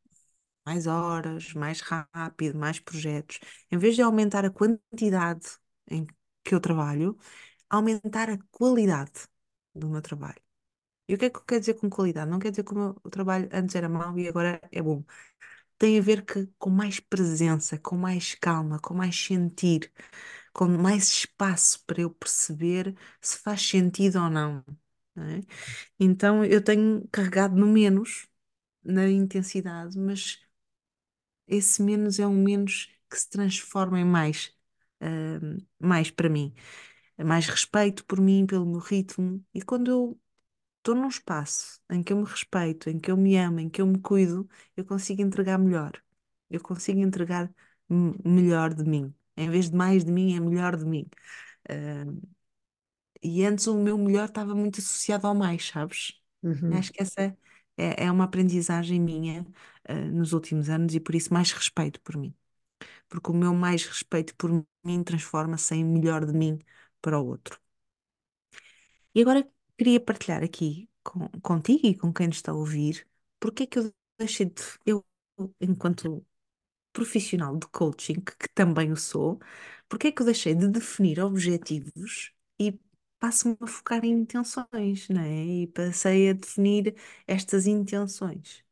mais 0.68 0.86
horas, 0.86 1.52
mais 1.54 1.80
rápido, 1.80 2.58
mais 2.58 2.78
projetos. 2.80 3.38
Em 3.70 3.78
vez 3.78 3.94
de 3.96 4.02
aumentar 4.02 4.44
a 4.44 4.50
quantidade 4.50 5.46
em 5.90 6.06
que 6.44 6.54
eu 6.54 6.60
trabalho, 6.60 7.16
aumentar 7.70 8.30
a 8.30 8.38
qualidade 8.50 9.12
do 9.74 9.88
meu 9.90 10.02
trabalho. 10.02 10.40
E 11.08 11.14
o 11.14 11.18
que 11.18 11.26
é 11.26 11.30
que 11.30 11.38
eu 11.38 11.42
quero 11.44 11.60
dizer 11.60 11.74
com 11.74 11.90
qualidade? 11.90 12.30
Não 12.30 12.38
quer 12.38 12.50
dizer 12.50 12.64
que 12.64 12.72
o 12.74 12.76
meu 12.76 12.94
trabalho 13.10 13.48
antes 13.52 13.74
era 13.76 13.88
mau 13.88 14.18
e 14.18 14.28
agora 14.28 14.60
é 14.72 14.82
bom. 14.82 15.04
Tem 15.78 15.98
a 15.98 16.02
ver 16.02 16.24
que, 16.24 16.46
com 16.58 16.70
mais 16.70 17.00
presença, 17.00 17.78
com 17.78 17.96
mais 17.96 18.34
calma, 18.34 18.78
com 18.80 18.94
mais 18.94 19.16
sentir, 19.16 19.92
com 20.52 20.66
mais 20.68 21.08
espaço 21.10 21.84
para 21.86 22.02
eu 22.02 22.10
perceber 22.10 22.96
se 23.20 23.38
faz 23.38 23.62
sentido 23.62 24.16
ou 24.22 24.30
não. 24.30 24.64
não 25.14 25.24
é? 25.24 25.40
Então 26.00 26.44
eu 26.44 26.62
tenho 26.64 27.06
carregado 27.12 27.56
no 27.56 27.66
menos, 27.68 28.28
na 28.84 29.08
intensidade, 29.10 29.98
mas 29.98 30.40
esse 31.48 31.82
menos 31.82 32.18
é 32.18 32.26
um 32.26 32.34
menos 32.42 32.90
que 33.10 33.18
se 33.18 33.28
transforma 33.30 34.00
em 34.00 34.04
mais, 34.04 34.52
ah, 35.00 35.06
mais 35.80 36.10
para 36.10 36.28
mim. 36.28 36.54
Mais 37.18 37.46
respeito 37.48 38.04
por 38.06 38.20
mim, 38.20 38.46
pelo 38.46 38.66
meu 38.66 38.80
ritmo. 38.80 39.44
E 39.54 39.62
quando 39.62 39.90
eu 39.90 40.20
estou 40.78 40.94
num 40.94 41.08
espaço 41.08 41.80
em 41.90 42.02
que 42.02 42.12
eu 42.12 42.18
me 42.18 42.24
respeito, 42.24 42.90
em 42.90 42.98
que 43.00 43.10
eu 43.10 43.16
me 43.16 43.36
amo, 43.38 43.60
em 43.60 43.68
que 43.70 43.82
eu 43.82 43.86
me 43.86 43.98
cuido, 44.00 44.48
eu 44.76 44.84
consigo 44.84 45.22
entregar 45.22 45.58
melhor. 45.58 45.92
Eu 46.50 46.60
consigo 46.62 47.00
entregar 47.00 47.52
melhor 48.24 48.74
de 48.74 48.84
mim. 48.84 49.14
Em 49.36 49.50
vez 49.50 49.70
de 49.70 49.76
mais 49.76 50.04
de 50.04 50.12
mim, 50.12 50.36
é 50.36 50.40
melhor 50.40 50.76
de 50.76 50.84
mim. 50.86 51.08
Ah, 51.68 52.04
e 53.22 53.44
antes 53.44 53.66
o 53.66 53.76
meu 53.78 53.98
melhor 53.98 54.26
estava 54.28 54.54
muito 54.54 54.80
associado 54.80 55.26
ao 55.26 55.34
mais, 55.34 55.66
sabes? 55.68 56.20
Uhum, 56.42 56.70
Acho 56.70 56.92
que 56.92 57.02
essa 57.02 57.36
é, 57.78 58.04
é 58.06 58.12
uma 58.12 58.24
aprendizagem 58.24 59.00
minha, 59.00 59.46
ah, 59.88 59.94
nos 59.94 60.32
últimos 60.34 60.68
anos 60.70 60.94
e 60.94 61.00
por 61.00 61.14
isso 61.14 61.32
mais 61.32 61.52
respeito 61.52 62.00
por 62.02 62.16
mim. 62.16 62.34
Porque 63.08 63.30
o 63.30 63.34
meu 63.34 63.54
mais 63.54 63.84
respeito 63.86 64.34
por 64.36 64.50
mim 64.84 65.02
transforma-se 65.04 65.74
em 65.76 65.84
melhor 65.84 66.26
de 66.26 66.32
mim 66.34 66.58
para 67.02 67.18
o 67.20 67.26
outro. 67.26 67.60
E 69.14 69.20
agora 69.22 69.48
queria 69.76 70.00
partilhar 70.00 70.42
aqui 70.42 70.88
com, 71.02 71.28
contigo 71.40 71.86
e 71.86 71.96
com 71.96 72.12
quem 72.12 72.28
nos 72.28 72.36
está 72.36 72.52
a 72.52 72.54
ouvir, 72.54 73.06
porque 73.40 73.64
é 73.64 73.66
que 73.66 73.78
eu 73.78 73.92
deixei 74.18 74.46
de, 74.46 74.62
eu, 74.86 75.04
enquanto 75.60 76.24
profissional 76.92 77.56
de 77.58 77.68
coaching, 77.68 78.16
que 78.22 78.48
também 78.54 78.92
o 78.92 78.96
sou, 78.98 79.40
porque 79.88 80.08
é 80.08 80.12
que 80.12 80.22
eu 80.22 80.26
deixei 80.26 80.54
de 80.54 80.68
definir 80.68 81.20
objetivos 81.20 82.32
e 82.60 82.78
passo-me 83.18 83.56
a 83.60 83.66
focar 83.66 84.04
em 84.04 84.12
intenções, 84.12 85.08
não 85.08 85.20
é? 85.22 85.44
E 85.44 85.66
passei 85.68 86.30
a 86.30 86.32
definir 86.32 86.96
estas 87.26 87.66
intenções. 87.66 88.64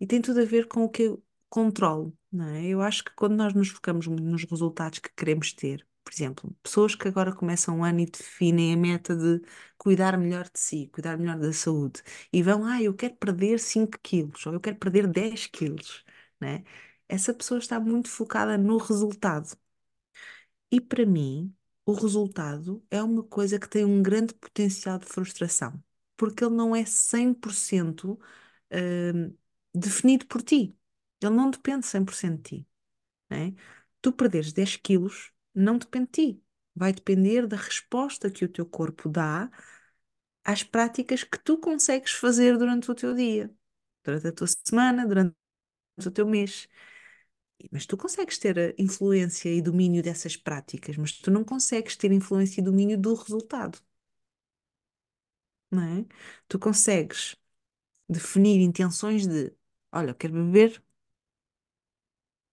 E 0.00 0.06
tem 0.06 0.20
tudo 0.20 0.40
a 0.40 0.44
ver 0.44 0.68
com 0.68 0.84
o 0.84 0.88
que 0.90 1.02
eu 1.04 1.24
controlo, 1.48 2.16
não 2.30 2.46
é? 2.48 2.66
Eu 2.66 2.80
acho 2.82 3.04
que 3.04 3.12
quando 3.14 3.36
nós 3.36 3.54
nos 3.54 3.68
focamos 3.68 4.06
nos 4.06 4.44
resultados 4.44 4.98
que 4.98 5.10
queremos 5.16 5.52
ter, 5.52 5.86
por 6.04 6.12
exemplo, 6.12 6.56
pessoas 6.62 6.94
que 6.94 7.08
agora 7.08 7.34
começam 7.34 7.80
o 7.80 7.84
ano 7.84 8.00
e 8.00 8.06
definem 8.06 8.74
a 8.74 8.76
meta 8.76 9.16
de 9.16 9.42
cuidar 9.78 10.16
melhor 10.18 10.44
de 10.44 10.58
si, 10.58 10.88
cuidar 10.92 11.16
melhor 11.18 11.38
da 11.38 11.52
saúde, 11.52 12.02
e 12.32 12.42
vão, 12.42 12.64
ah, 12.64 12.82
eu 12.82 12.94
quero 12.94 13.14
perder 13.16 13.58
5 13.58 13.98
quilos, 14.02 14.46
ou 14.46 14.54
eu 14.54 14.60
quero 14.60 14.76
perder 14.76 15.06
10 15.06 15.46
quilos, 15.46 16.04
né? 16.40 16.64
Essa 17.08 17.32
pessoa 17.34 17.58
está 17.58 17.78
muito 17.80 18.08
focada 18.10 18.58
no 18.58 18.76
resultado. 18.78 19.56
E 20.70 20.80
para 20.80 21.06
mim, 21.06 21.54
o 21.86 21.94
resultado 21.94 22.84
é 22.90 23.02
uma 23.02 23.24
coisa 23.24 23.60
que 23.60 23.68
tem 23.70 23.86
um 23.86 24.02
grande 24.02 24.34
potencial 24.34 24.98
de 25.00 25.06
frustração, 25.06 25.82
porque 26.16 26.44
ele 26.44 26.54
não 26.56 26.76
é 26.76 26.86
100% 26.86 28.20
hum, 28.72 29.36
definido 29.74 30.26
por 30.26 30.42
ti. 30.42 30.76
Ele 31.22 31.34
não 31.36 31.50
depende 31.50 31.86
100% 31.86 32.38
de 32.38 32.42
ti, 32.62 32.68
né? 33.30 33.54
Tu 34.02 34.12
perderes 34.12 34.52
10 34.52 34.76
quilos 34.76 35.32
não 35.54 35.78
depende 35.78 36.06
de 36.06 36.12
ti. 36.34 36.44
Vai 36.74 36.92
depender 36.92 37.46
da 37.46 37.56
resposta 37.56 38.30
que 38.30 38.44
o 38.44 38.48
teu 38.50 38.66
corpo 38.66 39.08
dá 39.08 39.50
às 40.44 40.62
práticas 40.62 41.24
que 41.24 41.38
tu 41.38 41.58
consegues 41.58 42.12
fazer 42.12 42.56
durante 42.58 42.90
o 42.90 42.94
teu 42.94 43.14
dia, 43.14 43.50
durante 44.04 44.28
a 44.28 44.32
tua 44.32 44.46
semana, 44.66 45.06
durante 45.06 45.34
o 46.06 46.10
teu 46.10 46.26
mês. 46.26 46.68
Mas 47.72 47.86
tu 47.86 47.96
consegues 47.96 48.38
ter 48.38 48.58
a 48.58 48.74
influência 48.78 49.48
e 49.50 49.60
domínio 49.62 50.02
dessas 50.02 50.36
práticas, 50.36 50.96
mas 50.96 51.12
tu 51.12 51.30
não 51.30 51.44
consegues 51.44 51.96
ter 51.96 52.12
influência 52.12 52.60
e 52.60 52.64
domínio 52.64 52.98
do 52.98 53.14
resultado, 53.14 53.78
não 55.70 55.82
é? 55.82 56.06
Tu 56.48 56.58
consegues 56.58 57.36
definir 58.08 58.60
intenções 58.62 59.26
de, 59.26 59.54
olha, 59.92 60.10
eu 60.12 60.16
quero 60.16 60.34
beber 60.34 60.82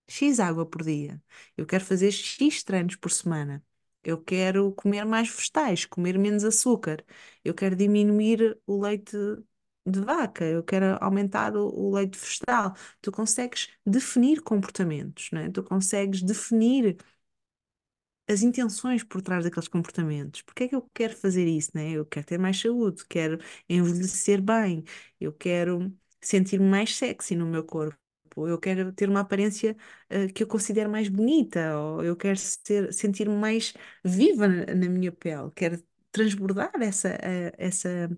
X 0.07 0.39
água 0.39 0.65
por 0.65 0.83
dia, 0.83 1.21
eu 1.57 1.65
quero 1.65 1.83
fazer 1.85 2.11
X 2.11 2.63
treinos 2.63 2.95
por 2.95 3.11
semana, 3.11 3.63
eu 4.03 4.21
quero 4.21 4.71
comer 4.73 5.05
mais 5.05 5.29
vegetais, 5.29 5.85
comer 5.85 6.17
menos 6.19 6.43
açúcar, 6.43 7.03
eu 7.43 7.53
quero 7.53 7.75
diminuir 7.75 8.59
o 8.67 8.79
leite 8.81 9.15
de 9.85 9.99
vaca, 10.01 10.45
eu 10.45 10.63
quero 10.63 10.97
aumentar 11.01 11.55
o, 11.55 11.67
o 11.69 11.93
leite 11.95 12.17
vegetal. 12.17 12.73
Tu 13.01 13.11
consegues 13.11 13.69
definir 13.85 14.41
comportamentos, 14.41 15.29
não 15.31 15.41
é? 15.41 15.49
Tu 15.51 15.63
consegues 15.63 16.21
definir 16.21 16.97
as 18.27 18.41
intenções 18.41 19.03
por 19.03 19.21
trás 19.21 19.43
daqueles 19.43 19.67
comportamentos. 19.67 20.41
Porque 20.41 20.63
é 20.65 20.67
que 20.67 20.75
eu 20.75 20.89
quero 20.93 21.15
fazer 21.15 21.45
isso, 21.47 21.71
né? 21.73 21.91
Eu 21.91 22.05
quero 22.05 22.25
ter 22.25 22.39
mais 22.39 22.59
saúde, 22.59 23.05
quero 23.07 23.37
envelhecer 23.69 24.41
bem, 24.41 24.83
eu 25.19 25.33
quero 25.33 25.93
sentir-me 26.21 26.65
mais 26.67 26.95
sexy 26.95 27.35
no 27.35 27.45
meu 27.45 27.63
corpo. 27.63 27.97
Eu 28.47 28.57
quero 28.59 28.91
ter 28.93 29.09
uma 29.09 29.19
aparência, 29.19 29.77
eh, 30.09 30.27
que 30.27 30.41
eu 30.43 30.47
considero 30.47 30.89
mais 30.89 31.07
bonita, 31.07 31.77
ou 31.77 32.03
eu 32.03 32.15
quero 32.15 32.37
ser, 32.39 32.91
sentir-me 32.93 33.35
mais 33.35 33.73
viva 34.03 34.47
na, 34.47 34.65
na 34.73 34.89
minha 34.89 35.11
pele, 35.11 35.51
quero 35.55 35.83
transbordar 36.11 36.71
essa, 36.81 37.09
eh, 37.21 37.53
essa, 37.59 38.09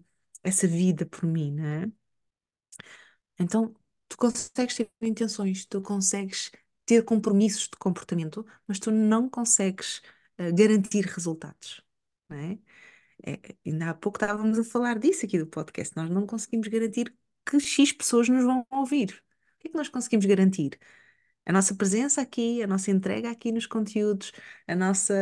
essa 0.45 0.67
vida 0.67 1.05
por 1.05 1.25
mim, 1.25 1.51
né? 1.53 1.91
Então, 3.39 3.73
tu 4.07 4.17
consegues 4.17 4.75
ter 4.75 4.89
intenções, 5.01 5.65
tu 5.65 5.81
consegues 5.81 6.51
ter 6.85 7.03
compromissos 7.03 7.63
de 7.63 7.77
comportamento, 7.77 8.45
mas 8.67 8.79
tu 8.79 8.91
não 8.91 9.29
consegues 9.29 10.01
eh, 10.37 10.51
garantir 10.51 11.05
resultados, 11.05 11.81
não 12.29 12.37
é? 12.37 12.59
É, 13.25 13.39
ainda 13.65 13.91
há 13.91 13.93
pouco 13.95 14.17
estávamos 14.17 14.59
a 14.59 14.63
falar 14.63 14.99
disso 14.99 15.25
aqui 15.25 15.39
do 15.39 15.47
podcast. 15.47 15.95
Nós 15.97 16.09
não 16.09 16.27
conseguimos 16.27 16.67
garantir 16.69 17.15
que 17.45 17.59
X 17.59 17.91
pessoas 17.93 18.29
nos 18.29 18.43
vão 18.45 18.65
ouvir. 18.71 19.23
O 19.57 19.59
que 19.61 19.69
é 19.69 19.71
que 19.71 19.77
nós 19.77 19.89
conseguimos 19.89 20.25
garantir? 20.25 20.79
A 21.45 21.53
nossa 21.53 21.75
presença 21.75 22.21
aqui, 22.21 22.61
a 22.63 22.67
nossa 22.67 22.91
entrega 22.91 23.29
aqui 23.31 23.51
nos 23.51 23.65
conteúdos, 23.67 24.31
a 24.67 24.75
nossa 24.75 25.13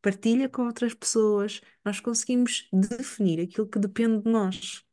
partilha 0.00 0.48
com 0.48 0.62
outras 0.66 0.94
pessoas. 0.94 1.60
Nós 1.84 2.00
conseguimos 2.00 2.68
definir 2.72 3.40
aquilo 3.40 3.68
que 3.68 3.78
depende 3.78 4.22
de 4.24 4.30
nós. 4.30 4.84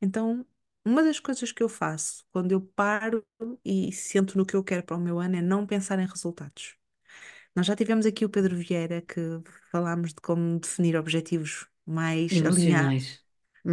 Então, 0.00 0.46
uma 0.84 1.02
das 1.02 1.20
coisas 1.20 1.52
que 1.52 1.62
eu 1.62 1.68
faço 1.68 2.24
quando 2.32 2.52
eu 2.52 2.60
paro 2.60 3.24
e 3.64 3.92
sento 3.92 4.36
no 4.38 4.46
que 4.46 4.56
eu 4.56 4.64
quero 4.64 4.84
para 4.84 4.96
o 4.96 5.00
meu 5.00 5.18
ano 5.20 5.36
é 5.36 5.42
não 5.42 5.66
pensar 5.66 5.98
em 5.98 6.06
resultados. 6.06 6.76
Nós 7.54 7.66
já 7.66 7.76
tivemos 7.76 8.06
aqui 8.06 8.24
o 8.24 8.30
Pedro 8.30 8.56
Vieira 8.56 9.02
que 9.02 9.20
falámos 9.70 10.10
de 10.14 10.20
como 10.20 10.60
definir 10.60 10.96
objetivos 10.96 11.66
mais 11.86 12.42
alinhados 12.42 13.24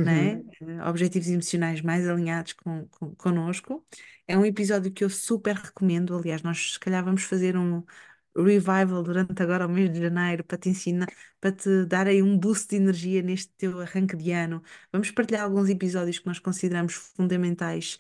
né? 0.04 0.36
Uhum. 0.36 0.80
Eh, 0.80 0.90
Objetivos 0.90 1.28
emocionais 1.30 1.82
mais 1.82 2.08
alinhados 2.08 2.54
com, 2.54 2.88
com, 2.88 3.16
connosco. 3.16 3.86
É 4.28 4.38
um 4.38 4.46
episódio 4.46 4.92
que 4.92 5.04
eu 5.04 5.10
super 5.10 5.56
recomendo. 5.56 6.18
Aliás, 6.18 6.42
nós 6.44 6.74
se 6.74 6.80
calhar 6.80 7.04
vamos 7.04 7.24
fazer 7.24 7.58
um 7.58 7.84
revival 8.36 9.02
durante 9.04 9.42
agora 9.42 9.66
o 9.66 9.70
mês 9.70 9.92
de 9.92 10.00
janeiro 10.02 10.44
para 10.44 10.58
te 10.58 10.70
ensinar, 10.70 11.08
para 11.40 11.52
te 11.52 11.86
dar 11.86 12.08
aí 12.08 12.22
um 12.22 12.38
boost 12.38 12.70
de 12.70 12.76
energia 12.76 13.22
neste 13.24 13.52
teu 13.58 13.80
arranque 13.82 14.16
de 14.16 14.32
ano. 14.32 14.62
Vamos 14.92 15.10
partilhar 15.12 15.44
alguns 15.44 15.70
episódios 15.70 16.20
que 16.20 16.28
nós 16.28 16.38
consideramos 16.40 16.94
fundamentais. 16.94 17.98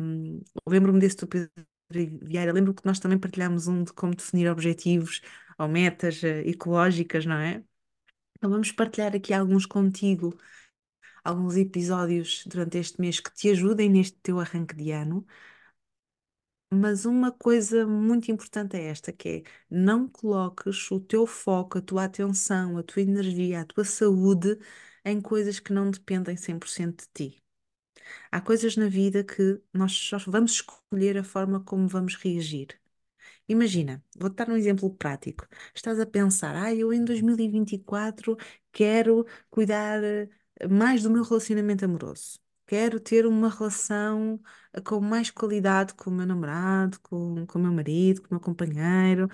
Um, 0.00 0.40
lembro-me 0.66 0.98
desse 1.00 1.24
Pedro 1.26 1.50
Vieira, 2.22 2.52
lembro 2.52 2.74
que 2.74 2.84
nós 2.86 2.98
também 3.00 3.18
partilhámos 3.18 3.66
um 3.68 3.82
de 3.84 3.92
como 3.92 4.14
definir 4.14 4.48
objetivos 4.50 5.20
ou 5.58 5.68
metas 5.68 6.22
eh, 6.24 6.42
ecológicas, 6.48 7.26
não 7.26 7.36
é? 7.36 7.62
Então 8.38 8.50
vamos 8.50 8.72
partilhar 8.72 9.14
aqui 9.14 9.34
alguns 9.34 9.66
contigo 9.66 10.38
alguns 11.30 11.56
episódios 11.56 12.44
durante 12.46 12.78
este 12.78 13.00
mês 13.00 13.20
que 13.20 13.32
te 13.34 13.50
ajudem 13.50 13.88
neste 13.90 14.18
teu 14.22 14.40
arranque 14.40 14.74
de 14.76 14.90
ano, 14.92 15.26
mas 16.72 17.04
uma 17.04 17.32
coisa 17.32 17.86
muito 17.86 18.30
importante 18.30 18.76
é 18.76 18.84
esta, 18.86 19.12
que 19.12 19.28
é 19.28 19.42
não 19.68 20.08
coloques 20.08 20.90
o 20.90 21.00
teu 21.00 21.26
foco, 21.26 21.78
a 21.78 21.82
tua 21.82 22.04
atenção, 22.04 22.78
a 22.78 22.82
tua 22.82 23.02
energia, 23.02 23.60
a 23.60 23.64
tua 23.64 23.84
saúde 23.84 24.56
em 25.04 25.20
coisas 25.20 25.58
que 25.58 25.72
não 25.72 25.90
dependem 25.90 26.36
100% 26.36 27.02
de 27.04 27.08
ti. 27.32 27.42
Há 28.32 28.40
coisas 28.40 28.76
na 28.76 28.88
vida 28.88 29.24
que 29.24 29.60
nós 29.74 29.92
só 29.92 30.18
vamos 30.28 30.52
escolher 30.54 31.18
a 31.18 31.24
forma 31.24 31.60
como 31.64 31.88
vamos 31.88 32.16
reagir. 32.16 32.68
Imagina, 33.48 34.02
vou-te 34.16 34.36
dar 34.36 34.48
um 34.50 34.56
exemplo 34.56 34.90
prático. 34.94 35.46
Estás 35.74 35.98
a 36.00 36.06
pensar, 36.06 36.54
ah, 36.56 36.74
eu 36.74 36.92
em 36.92 37.04
2024 37.04 38.36
quero 38.72 39.26
cuidar 39.50 40.00
mais 40.68 41.02
do 41.02 41.10
meu 41.10 41.22
relacionamento 41.22 41.84
amoroso. 41.84 42.38
Quero 42.66 43.00
ter 43.00 43.26
uma 43.26 43.48
relação 43.50 44.40
eh, 44.72 44.80
com 44.80 45.00
mais 45.00 45.30
qualidade 45.30 45.94
com 45.94 46.10
o 46.10 46.12
meu 46.14 46.26
namorado, 46.26 47.00
com, 47.00 47.46
com 47.46 47.58
o 47.58 47.62
meu 47.62 47.72
marido, 47.72 48.22
com 48.22 48.28
o 48.28 48.34
meu 48.34 48.40
companheiro. 48.40 49.28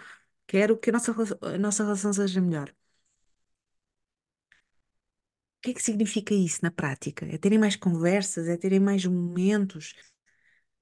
Quero 0.47 0.79
que 0.79 0.91
a 0.91 0.93
nossa, 0.95 1.13
rela- 1.13 1.39
a 1.43 1.59
nossa 1.59 1.85
relação 1.85 2.13
seja 2.13 2.41
melhor. 2.41 2.71
O 2.71 2.75
que 5.63 5.71
é 5.71 5.75
que 5.75 5.83
significa 5.83 6.33
isso 6.35 6.61
na 6.63 6.71
prática? 6.71 7.27
É 7.27 7.37
terem 7.39 7.59
mais 7.59 7.77
conversas, 7.77 8.49
é 8.49 8.57
terem 8.57 8.81
mais 8.81 9.05
momentos, 9.05 9.95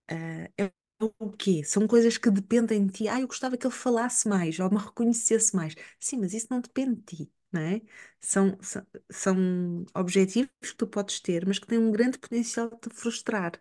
eh, 0.09 0.51
é 0.59 0.73
o 1.01 1.31
quê? 1.33 1.63
São 1.65 1.87
coisas 1.87 2.19
que 2.19 2.31
dependem 2.31 2.87
de 2.87 2.93
ti. 2.93 3.09
Ah, 3.09 3.21
eu 3.21 3.27
gostava 3.29 3.57
que 3.57 3.67
ele 3.67 3.75
falasse 3.75 4.29
mais 4.29 4.59
ou 4.61 4.71
me 4.71 4.79
reconhecesse 4.79 5.55
mais. 5.57 5.75
Sim, 6.01 6.19
mas 6.19 6.33
isso 6.35 6.49
não 6.51 6.61
depende 6.61 6.97
de 6.97 7.03
ti, 7.27 7.33
não 7.55 7.63
é? 7.63 7.83
São, 8.21 8.59
são, 8.63 8.87
são 9.11 9.87
objetivos 9.95 10.51
que 10.63 10.77
tu 10.77 10.87
podes 10.89 11.21
ter, 11.21 11.47
mas 11.47 11.59
que 11.59 11.67
têm 11.67 11.79
um 11.79 11.93
grande 11.93 12.19
potencial 12.19 12.71
de 12.71 12.91
te 12.91 12.95
frustrar. 12.97 13.53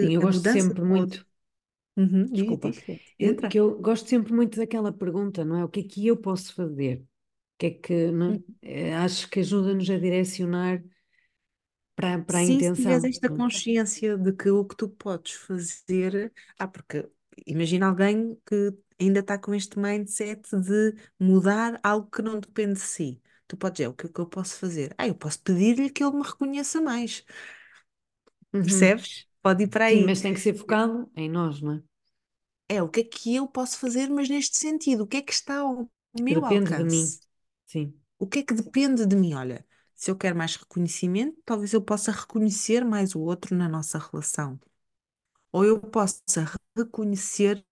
Sim, 0.00 0.12
Porque 0.12 0.12
eu 0.14 0.20
a 0.20 0.22
gosto 0.22 0.44
mudança 0.44 0.74
sempre 0.74 0.82
muito, 0.82 1.26
Uhum, 1.96 2.26
diz, 2.30 2.58
desculpa, 2.58 2.74
diz, 2.84 2.84
eh, 2.86 3.06
entra. 3.18 3.48
que 3.48 3.58
eu 3.58 3.80
gosto 3.80 4.08
sempre 4.08 4.32
muito 4.32 4.56
daquela 4.58 4.92
pergunta, 4.92 5.44
não 5.44 5.56
é? 5.58 5.64
O 5.64 5.68
que 5.68 5.80
é 5.80 5.82
que 5.84 6.06
eu 6.06 6.16
posso 6.16 6.54
fazer? 6.54 6.98
O 7.00 7.06
que 7.58 7.66
é 7.66 7.70
que, 7.72 8.10
não, 8.12 8.42
é? 8.62 8.94
acho 8.96 9.28
que 9.30 9.40
ajuda-nos 9.40 9.88
a 9.90 9.98
direcionar 9.98 10.82
para, 11.96 12.18
para 12.24 12.38
a 12.38 12.42
Sim, 12.42 12.62
se 12.62 12.72
tiveres 12.72 13.04
intenção. 13.04 13.04
esta 13.04 13.28
é? 13.28 13.30
consciência 13.30 14.16
de 14.18 14.32
que 14.32 14.48
o 14.50 14.64
que 14.64 14.76
tu 14.76 14.88
podes 14.88 15.32
fazer. 15.34 16.32
Ah, 16.58 16.66
porque 16.66 17.08
imagina 17.46 17.86
alguém 17.86 18.34
que 18.46 18.72
ainda 19.00 19.20
está 19.20 19.38
com 19.38 19.54
este 19.54 19.78
mindset 19.78 20.42
de 20.60 20.94
mudar 21.18 21.80
algo 21.82 22.08
que 22.10 22.22
não 22.22 22.38
depende 22.40 22.74
de 22.74 22.80
si. 22.80 23.20
Tu 23.46 23.56
podes 23.56 23.76
dizer, 23.78 23.88
o 23.88 23.94
que 23.94 24.06
é 24.06 24.08
que 24.10 24.20
eu 24.20 24.26
posso 24.26 24.56
fazer? 24.58 24.94
Ah, 24.98 25.06
eu 25.08 25.14
posso 25.14 25.40
pedir-lhe 25.42 25.90
que 25.90 26.02
ele 26.02 26.16
me 26.16 26.22
reconheça 26.22 26.80
mais. 26.80 27.24
Uhum. 28.52 28.64
Percebes? 28.64 29.26
Pode 29.42 29.64
ir 29.64 29.68
para 29.68 29.86
Sim, 29.86 29.86
aí. 29.86 30.04
mas 30.04 30.20
tem 30.20 30.34
que 30.34 30.40
ser 30.40 30.54
focado 30.54 31.10
em 31.16 31.28
nós, 31.30 31.60
não 31.60 31.74
é? 31.74 31.82
É, 32.68 32.82
o 32.82 32.88
que 32.88 33.00
é 33.00 33.04
que 33.04 33.34
eu 33.34 33.46
posso 33.46 33.78
fazer, 33.78 34.08
mas 34.08 34.28
neste 34.28 34.56
sentido, 34.56 35.04
o 35.04 35.06
que 35.06 35.18
é 35.18 35.22
que 35.22 35.32
está 35.32 35.58
ao 35.58 35.90
meu 36.14 36.44
depende 36.44 36.74
de 36.74 36.84
mim. 36.84 37.14
alcance? 37.14 37.20
Sim. 37.66 37.94
O 38.18 38.26
que 38.26 38.40
é 38.40 38.42
que 38.42 38.54
depende 38.54 39.06
de 39.06 39.16
mim? 39.16 39.34
Olha, 39.34 39.66
se 39.94 40.10
eu 40.10 40.16
quero 40.16 40.36
mais 40.36 40.56
reconhecimento, 40.56 41.40
talvez 41.44 41.72
eu 41.72 41.82
possa 41.82 42.12
reconhecer 42.12 42.84
mais 42.84 43.14
o 43.14 43.20
outro 43.20 43.54
na 43.56 43.68
nossa 43.68 43.98
relação. 43.98 44.58
Ou 45.52 45.64
eu 45.64 45.80
possa 45.80 46.22
reconhecer 46.76 47.64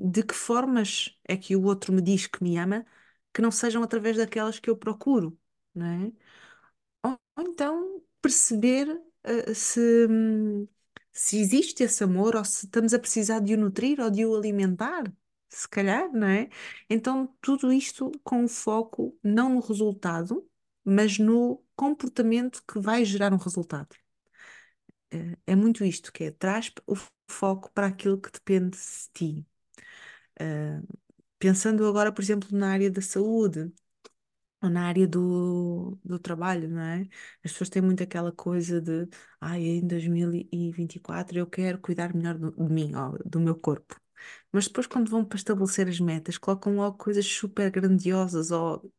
de 0.00 0.22
que 0.24 0.34
formas 0.34 1.16
é 1.28 1.36
que 1.36 1.56
o 1.56 1.64
outro 1.64 1.92
me 1.92 2.02
diz 2.02 2.26
que 2.26 2.42
me 2.44 2.58
ama, 2.58 2.86
que 3.34 3.42
não 3.42 3.50
sejam 3.52 3.82
através 3.82 4.16
daquelas 4.18 4.58
que 4.60 4.70
eu 4.70 4.76
procuro, 4.78 5.38
não 5.74 5.86
é? 5.86 6.12
Ou, 7.04 7.18
ou 7.38 7.44
então 7.48 8.02
perceber 8.22 8.88
eh, 9.24 9.54
se, 9.54 9.80
se 11.12 11.38
existe 11.40 11.82
esse 11.84 12.02
amor 12.04 12.36
ou 12.36 12.44
se 12.44 12.66
estamos 12.66 12.94
a 12.94 12.98
precisar 12.98 13.40
de 13.40 13.54
o 13.54 13.58
nutrir 13.58 14.00
ou 14.00 14.10
de 14.10 14.24
o 14.26 14.34
alimentar, 14.36 15.04
se 15.48 15.68
calhar, 15.68 16.10
não 16.12 16.26
é? 16.28 16.48
Então, 16.88 17.26
tudo 17.40 17.72
isto 17.72 18.10
com 18.24 18.46
foco 18.48 19.18
não 19.22 19.48
no 19.54 19.60
resultado, 19.60 20.48
mas 20.84 21.18
no 21.18 21.62
comportamento 21.76 22.62
que 22.66 22.78
vai 22.80 23.04
gerar 23.04 23.32
um 23.32 23.36
resultado. 23.36 23.96
Eh, 25.10 25.36
É 25.46 25.56
muito 25.56 25.84
isto 25.84 26.12
que 26.12 26.24
é, 26.24 26.30
traz 26.30 26.72
o 26.86 26.94
foco 27.28 27.70
para 27.72 27.86
aquilo 27.88 28.20
que 28.20 28.30
depende 28.30 28.76
de 28.78 29.08
ti. 29.14 29.46
Pensando 31.38 31.86
agora, 31.86 32.12
por 32.12 32.22
exemplo, 32.22 32.48
na 32.56 32.72
área 32.72 32.90
da 32.90 33.00
saúde, 33.00 33.72
ou 34.62 34.70
na 34.70 34.86
área 34.88 35.06
do, 35.08 35.98
do 36.04 36.18
trabalho, 36.18 36.68
não 36.68 36.82
é? 36.82 37.02
As 37.44 37.52
pessoas 37.52 37.70
têm 37.70 37.82
muito 37.82 38.02
aquela 38.02 38.32
coisa 38.32 38.80
de, 38.80 39.08
ai, 39.40 39.62
em 39.62 39.86
2024 39.86 41.38
eu 41.38 41.46
quero 41.46 41.78
cuidar 41.80 42.14
melhor 42.14 42.38
do- 42.38 42.52
de 42.52 42.72
mim, 42.74 42.94
ó, 42.94 43.12
do 43.26 43.40
meu 43.40 43.56
corpo. 43.56 43.96
Mas 44.52 44.66
depois, 44.68 44.86
quando 44.86 45.10
vão 45.10 45.24
para 45.24 45.36
estabelecer 45.38 45.88
as 45.88 46.00
metas, 46.00 46.38
colocam 46.38 46.76
logo 46.76 46.98
coisas 46.98 47.26
super 47.26 47.70
grandiosas, 47.70 48.50
ou 48.52 48.92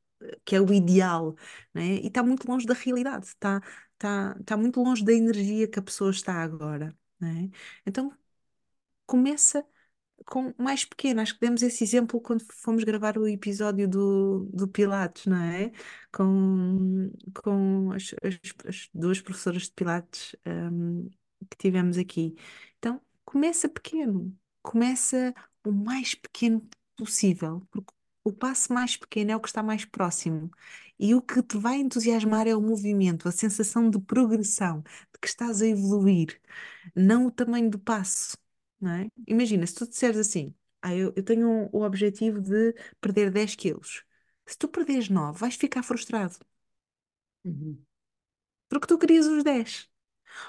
que 0.45 0.55
é 0.55 0.61
o 0.61 0.73
ideal, 0.73 1.35
não 1.73 1.81
é? 1.83 1.87
E 1.97 2.07
está 2.07 2.23
muito 2.23 2.47
longe 2.49 2.65
da 2.67 2.73
realidade, 2.75 3.27
está 3.27 3.61
está 3.93 4.35
está 4.41 4.57
muito 4.57 4.81
longe 4.81 5.03
da 5.05 5.13
energia 5.13 5.67
que 5.69 5.79
a 5.79 5.83
pessoa 5.83 6.11
está 6.11 6.35
agora, 6.43 6.95
não 7.19 7.29
é? 7.29 7.49
Então, 7.87 8.11
começa 9.05 9.65
com 10.25 10.53
mais 10.57 10.85
pequeno. 10.85 11.21
Acho 11.21 11.33
que 11.35 11.41
demos 11.41 11.61
esse 11.63 11.83
exemplo 11.83 12.19
quando 12.21 12.43
fomos 12.53 12.83
gravar 12.83 13.17
o 13.17 13.27
episódio 13.27 13.87
do, 13.87 14.45
do 14.53 14.67
Pilates, 14.67 15.25
não 15.25 15.37
é? 15.41 15.71
Com, 16.11 17.11
com 17.43 17.91
as, 17.91 18.13
as- 18.23 18.39
as 18.67 18.89
duas 18.93 19.19
professoras 19.21 19.63
de 19.63 19.71
Pilates, 19.71 20.35
hum, 20.45 21.09
que 21.49 21.57
tivemos 21.57 21.97
aqui. 21.97 22.35
Então, 22.77 23.01
começa 23.25 23.67
pequeno, 23.69 24.35
começa 24.61 25.33
o 25.65 25.71
mais 25.71 26.15
pequeno 26.15 26.67
possível, 26.95 27.61
porque 27.71 27.93
o 28.23 28.31
passo 28.33 28.71
mais 28.73 28.95
pequeno 28.97 29.31
é 29.31 29.35
o 29.35 29.39
que 29.39 29.47
está 29.47 29.63
mais 29.63 29.85
próximo. 29.85 30.51
E 30.99 31.15
o 31.15 31.21
que 31.21 31.41
te 31.41 31.57
vai 31.57 31.77
entusiasmar 31.77 32.47
é 32.47 32.55
o 32.55 32.61
movimento, 32.61 33.27
a 33.27 33.31
sensação 33.31 33.89
de 33.89 33.99
progressão, 33.99 34.81
de 34.81 35.19
que 35.19 35.27
estás 35.27 35.61
a 35.61 35.67
evoluir, 35.67 36.39
não 36.95 37.27
o 37.27 37.31
tamanho 37.31 37.69
do 37.69 37.79
passo 37.79 38.37
não 38.81 38.91
é? 38.91 39.07
Imagina, 39.27 39.65
se 39.67 39.75
tu 39.75 39.87
disseres 39.87 40.17
assim, 40.17 40.53
ah, 40.81 40.95
eu, 40.95 41.13
eu 41.15 41.23
tenho 41.23 41.49
um- 41.49 41.69
o 41.71 41.83
objetivo 41.83 42.41
de 42.41 42.73
perder 43.01 43.31
10 43.31 43.55
quilos. 43.55 44.03
Se 44.45 44.57
tu 44.57 44.67
perderes 44.67 45.09
9, 45.09 45.39
vais 45.39 45.55
ficar 45.55 45.83
frustrado, 45.83 46.37
Uhum. 47.43 47.83
porque 48.69 48.87
tu 48.87 48.97
querias 48.99 49.27
os 49.27 49.43
10. 49.43 49.89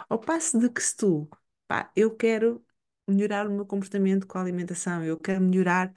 Ao 0.08 0.18
passo 0.20 0.58
de 0.60 0.70
que 0.70 0.82
se 0.82 0.96
tu, 0.96 1.28
pá, 1.68 1.92
eu 1.96 2.16
quero 2.16 2.64
melhorar 3.08 3.48
o 3.48 3.52
meu 3.52 3.66
comportamento 3.66 4.26
com 4.26 4.38
a 4.38 4.42
alimentação, 4.42 5.04
eu 5.04 5.18
quero 5.18 5.40
melhorar, 5.42 5.92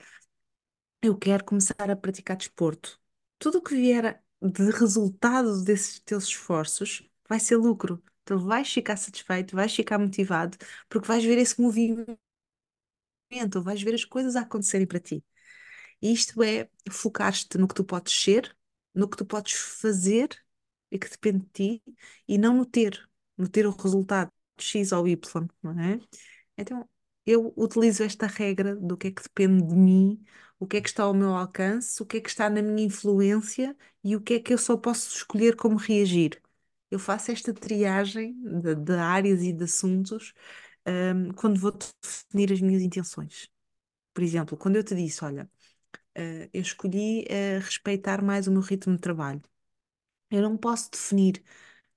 eu 1.02 1.16
quero 1.16 1.44
começar 1.44 1.90
a 1.90 1.96
praticar 1.96 2.36
desporto. 2.36 3.00
Tudo 3.38 3.58
o 3.58 3.62
que 3.62 3.74
vier 3.74 4.22
de 4.42 4.70
resultado 4.70 5.62
desses 5.64 6.00
teus 6.00 6.24
esforços 6.24 7.08
vai 7.28 7.38
ser 7.40 7.56
lucro. 7.56 8.02
Tu 8.24 8.38
vais 8.38 8.70
ficar 8.72 8.96
satisfeito, 8.96 9.54
vais 9.54 9.74
ficar 9.74 9.98
motivado, 9.98 10.56
porque 10.88 11.06
vais 11.08 11.24
ver 11.24 11.38
esse 11.38 11.60
movimento, 11.60 12.18
vais 13.62 13.82
ver 13.82 13.94
as 13.94 14.04
coisas 14.04 14.36
a 14.36 14.42
acontecerem 14.42 14.86
para 14.86 15.00
ti. 15.00 15.24
Isto 16.00 16.42
é 16.42 16.68
focar-te 16.90 17.58
no 17.58 17.68
que 17.68 17.74
tu 17.74 17.84
podes 17.84 18.12
ser, 18.14 18.56
no 18.94 19.08
que 19.08 19.16
tu 19.16 19.24
podes 19.26 19.52
fazer 19.54 20.28
e 20.90 20.98
que 20.98 21.08
depende 21.08 21.40
de 21.46 21.50
ti, 21.80 21.84
e 22.28 22.38
não 22.38 22.54
no 22.56 22.66
ter, 22.66 23.08
no 23.36 23.48
ter 23.48 23.66
o 23.66 23.70
resultado 23.70 24.32
X 24.58 24.92
ou 24.92 25.08
Y, 25.08 25.48
não 25.62 25.78
é? 25.80 25.98
Então, 26.56 26.88
eu 27.26 27.52
utilizo 27.56 28.02
esta 28.04 28.26
regra 28.26 28.76
do 28.76 28.96
que 28.96 29.08
é 29.08 29.10
que 29.12 29.22
depende 29.22 29.66
de 29.66 29.74
mim, 29.74 30.22
o 30.58 30.66
que 30.66 30.76
é 30.78 30.80
que 30.80 30.88
está 30.88 31.04
ao 31.04 31.14
meu 31.14 31.34
alcance, 31.34 32.02
o 32.02 32.06
que 32.06 32.18
é 32.18 32.20
que 32.20 32.28
está 32.28 32.48
na 32.48 32.62
minha 32.62 32.86
influência 32.86 33.76
e 34.04 34.16
o 34.16 34.20
que 34.20 34.34
é 34.34 34.40
que 34.40 34.52
eu 34.54 34.58
só 34.58 34.76
posso 34.76 35.10
escolher 35.16 35.56
como 35.56 35.76
reagir. 35.76 36.40
Eu 36.90 36.98
faço 36.98 37.32
esta 37.32 37.52
triagem 37.52 38.34
de, 38.60 38.74
de 38.76 38.92
áreas 38.94 39.42
e 39.42 39.52
de 39.52 39.64
assuntos, 39.64 40.32
hum, 40.86 41.32
quando 41.34 41.60
vou 41.60 41.72
definir 41.72 42.52
as 42.52 42.60
minhas 42.60 42.82
intenções. 42.82 43.48
Por 44.14 44.22
exemplo, 44.24 44.56
quando 44.58 44.76
eu 44.76 44.84
te 44.84 44.94
disse, 44.96 45.24
olha, 45.24 45.50
eh, 46.14 46.50
eu 46.52 46.62
escolhi 46.62 47.24
eh, 47.28 47.58
respeitar 47.60 48.22
mais 48.22 48.48
o 48.48 48.52
meu 48.52 48.62
ritmo 48.62 48.94
de 48.96 49.00
trabalho. 49.02 49.42
Eu 50.30 50.42
não 50.42 50.56
posso 50.56 50.90
definir 50.90 51.42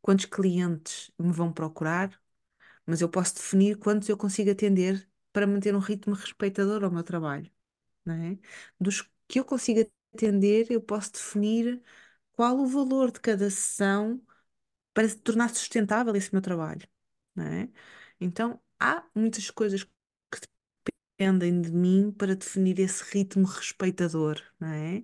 quantos 0.01 0.25
clientes 0.25 1.11
me 1.19 1.31
vão 1.33 1.53
procurar, 1.53 2.19
mas 2.85 3.01
eu 3.01 3.09
posso 3.09 3.35
definir 3.35 3.77
quantos 3.77 4.09
eu 4.09 4.17
consigo 4.17 4.51
atender 4.51 5.09
para 5.33 5.47
manter 5.47 5.75
um 5.75 5.79
ritmo 5.79 6.15
respeitador 6.15 6.83
ao 6.83 6.91
meu 6.91 7.03
trabalho, 7.03 7.51
não 8.05 8.15
é? 8.15 8.39
Dos 8.79 9.03
que 9.27 9.39
eu 9.39 9.45
consigo 9.45 9.81
atender, 10.15 10.67
eu 10.71 10.81
posso 10.81 11.13
definir 11.13 11.81
qual 12.33 12.57
o 12.59 12.67
valor 12.67 13.11
de 13.11 13.19
cada 13.21 13.49
sessão 13.51 14.21
para 14.93 15.07
tornar 15.23 15.49
sustentável 15.49 16.15
esse 16.15 16.33
meu 16.33 16.41
trabalho, 16.41 16.87
é? 17.39 17.69
Então, 18.19 18.61
há 18.79 19.03
muitas 19.15 19.49
coisas 19.51 19.83
que 19.83 19.91
dependem 21.17 21.61
de 21.61 21.71
mim 21.71 22.11
para 22.11 22.35
definir 22.35 22.79
esse 22.79 23.03
ritmo 23.13 23.45
respeitador, 23.45 24.41
não 24.59 24.69
é? 24.69 25.03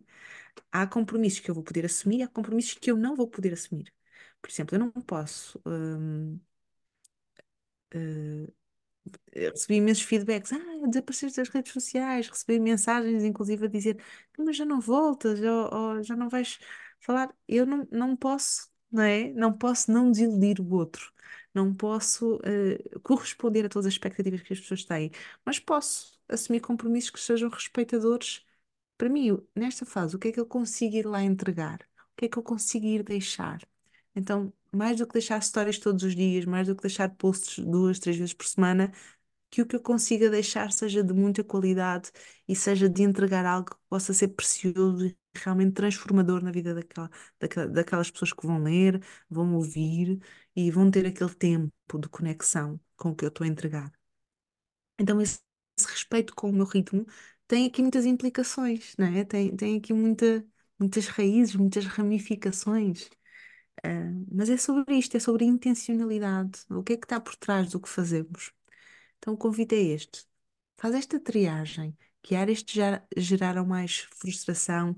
há 0.71 0.87
compromissos 0.87 1.39
que 1.41 1.49
eu 1.51 1.55
vou 1.55 1.63
poder 1.63 1.85
assumir, 1.85 2.23
há 2.23 2.27
compromissos 2.29 2.75
que 2.75 2.91
eu 2.91 2.97
não 2.97 3.15
vou 3.15 3.27
poder 3.29 3.53
assumir. 3.53 3.93
Por 4.41 4.49
exemplo, 4.51 4.75
eu 4.75 4.79
não 4.79 4.91
posso. 4.91 5.61
hum, 5.67 6.39
eh, 9.33 9.49
recebi 9.51 9.75
imensos 9.75 10.03
feedbacks, 10.03 10.51
ah, 10.53 10.57
desapareceste 10.87 11.37
das 11.41 11.49
redes 11.49 11.73
sociais, 11.73 12.27
recebi 12.29 12.59
mensagens, 12.59 13.23
inclusive, 13.23 13.65
a 13.65 13.69
dizer, 13.69 14.03
mas 14.37 14.55
já 14.57 14.65
não 14.65 14.79
voltas, 14.79 15.39
ou, 15.41 15.73
ou 15.73 16.03
já 16.03 16.15
não 16.15 16.29
vais 16.29 16.59
falar. 16.99 17.33
Eu 17.47 17.65
não, 17.65 17.87
não 17.91 18.15
posso, 18.15 18.69
não 18.91 19.03
é? 19.03 19.31
Não 19.33 19.53
posso 19.57 19.91
não 19.91 20.11
desiludir 20.11 20.59
o 20.61 20.73
outro. 20.75 21.11
Não 21.55 21.73
posso 21.75 22.39
eh, 22.45 22.79
corresponder 23.03 23.65
a 23.67 23.69
todas 23.69 23.87
as 23.87 23.93
expectativas 23.95 24.43
que 24.43 24.53
as 24.53 24.61
pessoas 24.61 24.85
têm, 24.85 25.11
mas 25.45 25.59
posso 25.59 26.19
assumir 26.29 26.61
compromissos 26.61 27.11
que 27.11 27.21
sejam 27.21 27.49
respeitadores 27.49 28.45
para 28.97 29.09
mim, 29.09 29.37
nesta 29.55 29.85
fase, 29.85 30.15
o 30.15 30.19
que 30.19 30.29
é 30.29 30.31
que 30.31 30.39
eu 30.39 30.45
consigo 30.45 30.95
ir 30.95 31.05
lá 31.07 31.21
entregar? 31.23 31.81
O 32.13 32.17
que 32.17 32.25
é 32.25 32.29
que 32.29 32.37
eu 32.39 32.43
consigo 32.43 32.85
ir 32.87 33.03
deixar? 33.03 33.59
Então, 34.15 34.53
mais 34.73 34.97
do 34.97 35.05
que 35.07 35.13
deixar 35.13 35.39
histórias 35.39 35.77
todos 35.79 36.03
os 36.03 36.15
dias, 36.15 36.45
mais 36.45 36.67
do 36.67 36.75
que 36.75 36.81
deixar 36.83 37.09
posts 37.15 37.63
duas, 37.63 37.99
três 37.99 38.17
vezes 38.17 38.33
por 38.33 38.45
semana, 38.47 38.91
que 39.49 39.61
o 39.61 39.65
que 39.65 39.75
eu 39.75 39.81
consiga 39.81 40.29
deixar 40.29 40.71
seja 40.71 41.03
de 41.03 41.13
muita 41.13 41.43
qualidade 41.43 42.11
e 42.47 42.55
seja 42.55 42.89
de 42.89 43.03
entregar 43.03 43.45
algo 43.45 43.71
que 43.71 43.77
possa 43.89 44.13
ser 44.13 44.29
precioso 44.29 45.05
e 45.07 45.17
realmente 45.35 45.73
transformador 45.73 46.41
na 46.43 46.51
vida 46.51 46.73
daquela, 46.75 47.09
daquela- 47.39 47.67
daquelas 47.67 48.11
pessoas 48.11 48.33
que 48.33 48.45
vão 48.45 48.61
ler, 48.63 49.01
vão 49.29 49.55
ouvir 49.55 50.19
e 50.55 50.71
vão 50.71 50.89
ter 50.91 51.05
aquele 51.05 51.33
tempo 51.35 51.73
de 51.99 52.09
conexão 52.09 52.79
com 52.97 53.09
o 53.11 53.15
que 53.15 53.25
eu 53.25 53.29
estou 53.29 53.45
a 53.45 53.47
entregar. 53.47 53.91
Então, 54.99 55.21
esse, 55.21 55.39
esse 55.77 55.87
respeito 55.87 56.33
com 56.35 56.49
o 56.49 56.53
meu 56.53 56.65
ritmo 56.65 57.05
tem 57.47 57.65
aqui 57.67 57.81
muitas 57.81 58.05
implicações, 58.05 58.95
não 58.97 59.07
é? 59.07 59.23
Tem, 59.25 59.55
tem 59.55 59.77
aqui 59.77 59.93
muita, 59.93 60.45
muitas 60.79 61.07
raízes, 61.07 61.55
muitas 61.55 61.85
ramificações. 61.85 63.09
Ah, 63.83 63.89
mas 64.31 64.49
é 64.49 64.57
sobre 64.57 64.95
isto, 64.97 65.17
é 65.17 65.21
sobre 65.21 65.45
intencionalidade. 65.45 66.61
O 66.71 66.83
que 66.83 66.93
é 66.95 66.97
que 66.97 67.05
está 67.05 67.19
por 67.21 67.35
trás 67.37 67.71
do 67.71 67.79
que 67.81 67.89
fazemos? 67.89 68.53
Então, 69.19 69.33
o 69.35 69.37
convite 69.37 69.75
é 69.75 69.79
este. 69.81 70.27
Faz 70.77 70.95
esta 70.95 71.19
triagem. 71.21 71.97
Que 72.23 72.35
áreas 72.35 72.63
te 72.63 72.75
ger- 72.75 73.05
geraram 73.17 73.65
mais 73.67 73.99
frustração? 74.15 74.97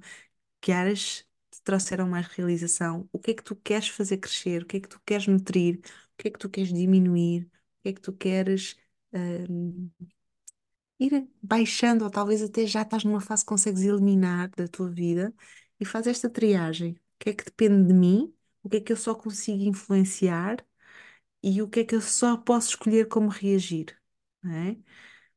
Que 0.62 0.74
áreas 0.74 1.27
trouxeram 1.68 2.08
mais 2.10 2.28
realização? 2.28 3.10
O 3.14 3.20
que 3.20 3.32
é 3.32 3.36
que 3.36 3.44
tu 3.44 3.56
queres 3.58 3.90
fazer 3.90 4.18
crescer? 4.18 4.64
O 4.64 4.68
que 4.68 4.78
é 4.78 4.82
que 4.82 4.90
tu 4.90 5.02
queres 5.06 5.28
nutrir? 5.28 5.80
O 5.80 6.18
que 6.18 6.30
é 6.30 6.32
que 6.32 6.40
tu 6.40 6.50
queres 6.50 6.74
diminuir? 6.74 7.44
O 7.46 7.84
que 7.84 7.90
é 7.90 7.94
que 7.94 8.02
tu 8.02 8.14
queres, 8.14 8.78
ahm, 9.14 9.90
ir 11.00 11.28
baixando? 11.42 12.04
Ou 12.06 12.12
talvez 12.12 12.42
até 12.42 12.66
já 12.66 12.82
estás 12.82 13.04
numa 13.04 13.22
fase 13.22 13.44
que 13.44 13.50
consegues 13.50 13.82
eliminar 13.84 14.50
da 14.52 14.68
tua 14.68 14.90
vida 14.90 15.34
e 15.80 15.86
faz 15.86 16.08
esta 16.08 16.30
triagem. 16.30 16.94
O 16.94 16.98
que 17.20 17.30
é 17.32 17.34
que 17.34 17.46
depende 17.46 17.88
de 17.88 17.94
mim? 17.94 18.34
O 18.64 18.70
que 18.70 18.78
é 18.78 18.82
que 18.82 18.92
eu 18.92 18.98
só 18.98 19.16
consigo 19.16 19.64
influenciar? 19.64 20.66
E 21.44 21.62
o 21.62 21.70
que 21.70 21.82
é 21.82 21.86
que 21.86 21.96
eu 21.96 22.02
só 22.02 22.38
posso 22.38 22.70
escolher 22.72 23.08
como 23.08 23.30
reagir? 23.30 23.98
é? 24.46 24.78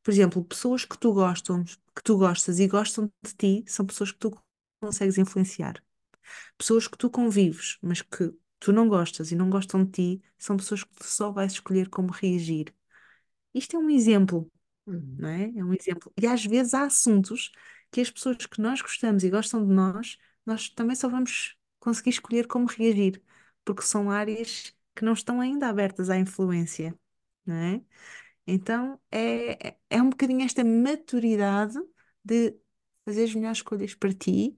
Por 0.03 0.13
exemplo, 0.13 0.45
pessoas 0.45 0.85
que 0.85 0.99
tu 0.99 1.13
gostam, 1.15 1.65
que 1.65 2.03
tu 2.05 2.19
gostas 2.19 2.61
e 2.61 2.69
gostam 2.69 3.13
de 3.25 3.35
ti, 3.37 3.65
são 3.69 3.87
pessoas 3.87 4.13
que 4.13 4.19
tu 4.19 4.33
consegues 4.81 5.19
influenciar. 5.19 5.83
Pessoas 6.59 6.89
que 6.89 6.99
tu 6.99 7.11
convives, 7.11 7.79
mas 7.83 8.03
que 8.03 8.33
tu 8.59 8.73
não 8.73 8.89
gostas 8.89 9.33
e 9.33 9.37
não 9.37 9.51
gostam 9.51 9.85
de 9.85 9.91
ti, 10.19 10.23
são 10.39 10.57
pessoas 10.57 10.85
que 10.85 10.95
tu 10.95 11.05
só 11.05 11.31
vais 11.33 11.53
escolher 11.53 11.89
como 11.89 12.11
reagir. 12.13 12.75
Isto 13.55 13.77
é 13.77 13.79
um 13.79 13.91
exemplo, 13.91 14.51
Uhum. 14.87 15.17
não 15.19 15.29
é? 15.29 15.45
É 15.57 15.65
um 15.65 15.75
exemplo. 15.75 16.13
E 16.21 16.27
às 16.27 16.45
vezes 16.45 16.75
há 16.75 16.85
assuntos 16.85 17.51
que 17.91 18.01
as 18.01 18.11
pessoas 18.11 18.37
que 18.47 18.61
nós 18.61 18.81
gostamos 18.81 19.25
e 19.25 19.31
gostam 19.31 19.65
de 19.67 19.73
nós, 19.73 20.17
nós 20.47 20.69
também 20.71 20.97
só 20.97 21.09
vamos 21.09 21.57
conseguir 21.79 22.11
escolher 22.11 22.47
como 22.47 22.67
reagir, 22.67 23.23
porque 23.65 23.83
são 23.83 24.11
áreas 24.11 24.75
que 24.95 25.05
não 25.05 25.13
estão 25.13 25.41
ainda 25.41 25.69
abertas 25.69 26.11
à 26.11 26.17
influência, 26.19 26.99
não 27.47 27.55
é? 27.57 27.83
Então 28.47 29.01
é, 29.11 29.69
é 29.71 29.79
é 29.91 30.03
um 30.03 30.11
bocadinho 30.11 30.43
esta 30.45 30.65
maturidade 30.65 31.75
de 32.25 32.57
fazer 33.05 33.25
as 33.25 33.35
melhores 33.35 33.59
escolhas 33.59 33.95
para 33.95 34.13
ti 34.15 34.57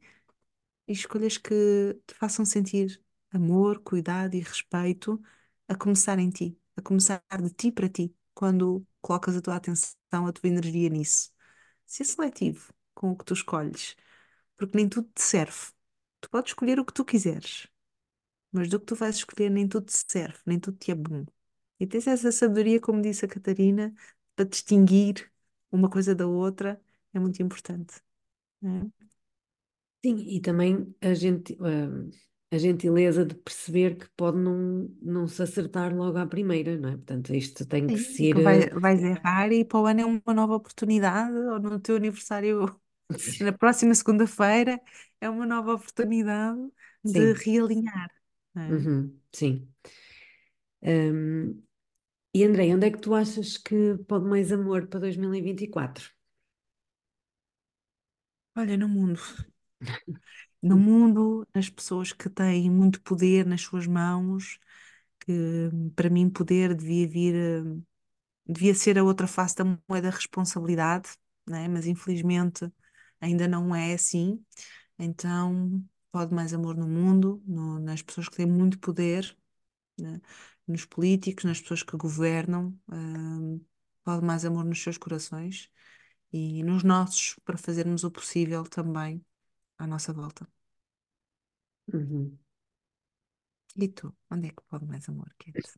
e 0.93 0.95
escolhas 0.97 1.39
que 1.39 1.55
te 2.07 2.15
façam 2.15 2.45
sentir 2.45 3.03
amor, 3.33 3.81
cuidado 3.83 4.35
e 4.37 4.41
respeito 4.41 5.21
a 5.69 5.75
começar 5.77 6.19
em 6.19 6.31
ti, 6.31 6.59
a 6.77 6.83
começar 6.83 7.23
de 7.43 7.51
ti 7.51 7.73
para 7.73 7.89
ti, 7.89 8.15
quando 8.35 8.87
colocas 9.01 9.37
a 9.37 9.43
tua 9.43 9.57
atenção, 9.57 9.97
a 10.27 10.33
tua 10.33 10.49
energia 10.49 10.89
nisso. 10.91 11.33
Ser 11.87 12.05
seletivo 12.05 12.73
com 12.95 13.13
o 13.13 13.17
que 13.17 13.25
tu 13.25 13.35
escolhes, 13.35 13.97
porque 14.57 14.77
nem 14.77 14.89
tudo 14.89 15.09
te 15.15 15.23
serve. 15.23 15.73
Tu 16.21 16.31
podes 16.31 16.51
escolher 16.53 16.81
o 16.81 16.85
que 16.87 16.93
tu 16.95 17.05
quiseres, 17.05 17.69
mas 18.53 18.69
do 18.69 18.79
que 18.81 18.87
tu 18.87 18.95
vais 18.97 19.17
escolher 19.17 19.51
nem 19.51 19.69
tudo 19.69 19.87
te 19.87 19.95
serve, 20.11 20.39
nem 20.47 20.59
tudo 20.61 20.77
te 20.79 20.91
é 20.93 20.95
bom. 20.95 21.25
E 21.81 21.87
tens 21.87 22.07
essa 22.07 22.33
sabedoria, 22.33 22.81
como 22.81 23.03
disse 23.03 23.25
a 23.25 23.29
Catarina, 23.29 23.95
para 24.37 24.45
distinguir 24.47 25.33
uma 25.71 25.91
coisa 25.91 26.15
da 26.15 26.27
outra, 26.27 26.81
é 27.13 27.19
muito 27.21 27.43
importante. 27.43 28.01
não 28.63 28.79
é? 29.01 29.07
Sim, 30.05 30.17
e 30.29 30.41
também 30.41 30.95
a 31.01 31.15
gente, 31.15 31.57
a, 31.61 32.55
a 32.57 32.59
gentileza 32.59 33.25
de 33.25 33.35
perceber 33.37 33.97
que 33.97 34.09
pode 34.17 34.37
não, 34.39 34.89
não 35.01 35.29
se 35.29 35.43
acertar 35.43 35.95
logo 35.95 36.19
à 36.19 36.27
primeira, 36.27 36.77
não 36.79 36.89
é? 36.91 36.93
Portanto, 36.97 37.33
isto 37.35 37.65
tem 37.67 37.89
que 37.91 37.99
Sim, 37.99 38.01
ser. 38.01 38.31
que 38.31 38.39
vai, 38.41 38.61
eh, 38.65 38.71
vais 38.71 39.03
errar 39.03 39.53
e 39.53 39.65
para 39.65 39.79
o 39.81 39.87
ano 39.87 40.01
é 40.01 40.05
uma 40.07 40.35
nova 40.35 40.55
oportunidade, 40.55 41.35
ou 41.37 41.59
no 41.59 41.81
teu 41.81 41.97
aniversário, 41.97 42.81
na 43.41 43.53
próxima 43.53 43.95
segunda-feira, 43.95 44.81
é 45.21 45.29
uma 45.29 45.45
nova 45.47 45.75
oportunidade 45.75 46.61
de 47.05 47.33
Sim, 47.33 47.45
realinhar. 47.45 48.11
não 48.55 48.63
é? 48.63 48.87
uhum, 48.87 49.21
sim. 49.33 49.69
Hum, 50.83 51.63
e 52.35 52.45
Andrei, 52.45 52.75
onde 52.75 52.87
é 52.89 52.93
que 52.93 53.01
tu 53.05 53.15
achas 53.15 53.57
que 53.59 53.99
pode 54.09 54.27
mais 54.27 54.53
amor 54.53 54.87
para 54.89 55.01
2024? 55.03 56.07
Olha, 58.57 58.77
no 58.79 58.89
mundo, 58.89 59.21
no 60.63 60.77
mundo, 60.79 61.47
nas 61.55 61.69
pessoas 61.71 62.13
que 62.13 62.29
têm 62.31 62.71
muito 62.71 63.01
poder 63.03 63.47
nas 63.47 63.63
suas 63.63 63.87
mãos, 63.87 64.59
que 65.21 65.33
para 65.97 66.11
mim 66.11 66.31
poder 66.31 66.75
devia 66.75 67.09
vir, 67.09 67.35
devia 68.47 68.75
ser 68.75 68.99
a 68.99 69.05
outra 69.05 69.27
face 69.27 69.55
da 69.57 69.65
moeda 69.89 70.11
responsabilidade, 70.11 71.11
né? 71.49 71.69
Mas 71.69 71.87
infelizmente 71.87 72.71
ainda 73.21 73.47
não 73.49 73.75
é 73.75 73.95
assim. 73.95 74.45
Então, 74.99 75.85
pode 76.13 76.35
mais 76.35 76.55
amor 76.55 76.77
no 76.77 76.89
mundo, 76.89 77.43
no- 77.47 77.79
nas 77.81 78.03
pessoas 78.03 78.29
que 78.29 78.37
têm 78.37 78.47
muito 78.47 78.79
poder, 78.81 79.37
né? 79.99 80.21
Nos 80.69 80.85
políticos, 80.87 81.45
nas 81.45 81.61
pessoas 81.61 81.83
que 81.83 81.97
governam, 81.97 82.79
hum, 82.93 83.61
pode 84.05 84.25
mais 84.25 84.45
amor 84.45 84.65
nos 84.65 84.83
seus 84.83 84.99
corações 84.99 85.71
e 86.33 86.63
nos 86.65 86.83
nossos, 86.85 87.37
para 87.45 87.59
fazermos 87.59 88.05
o 88.05 88.11
possível 88.11 88.65
também 88.65 89.25
à 89.83 89.87
nossa 89.93 90.13
volta. 90.21 90.45
Uhum. 91.93 92.39
E 93.85 93.87
tu, 93.97 94.07
onde 94.33 94.49
é 94.49 94.51
que 94.57 94.63
pode 94.71 94.87
mais 94.91 95.07
amor, 95.11 95.31
Kate? 95.39 95.69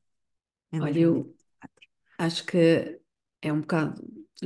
Em 0.73 0.81
Olha, 0.81 0.99
eu 1.01 1.37
2024? 1.61 1.89
acho 2.19 2.45
que 2.47 3.01
é 3.43 3.53
um 3.53 3.61
bocado, 3.63 4.03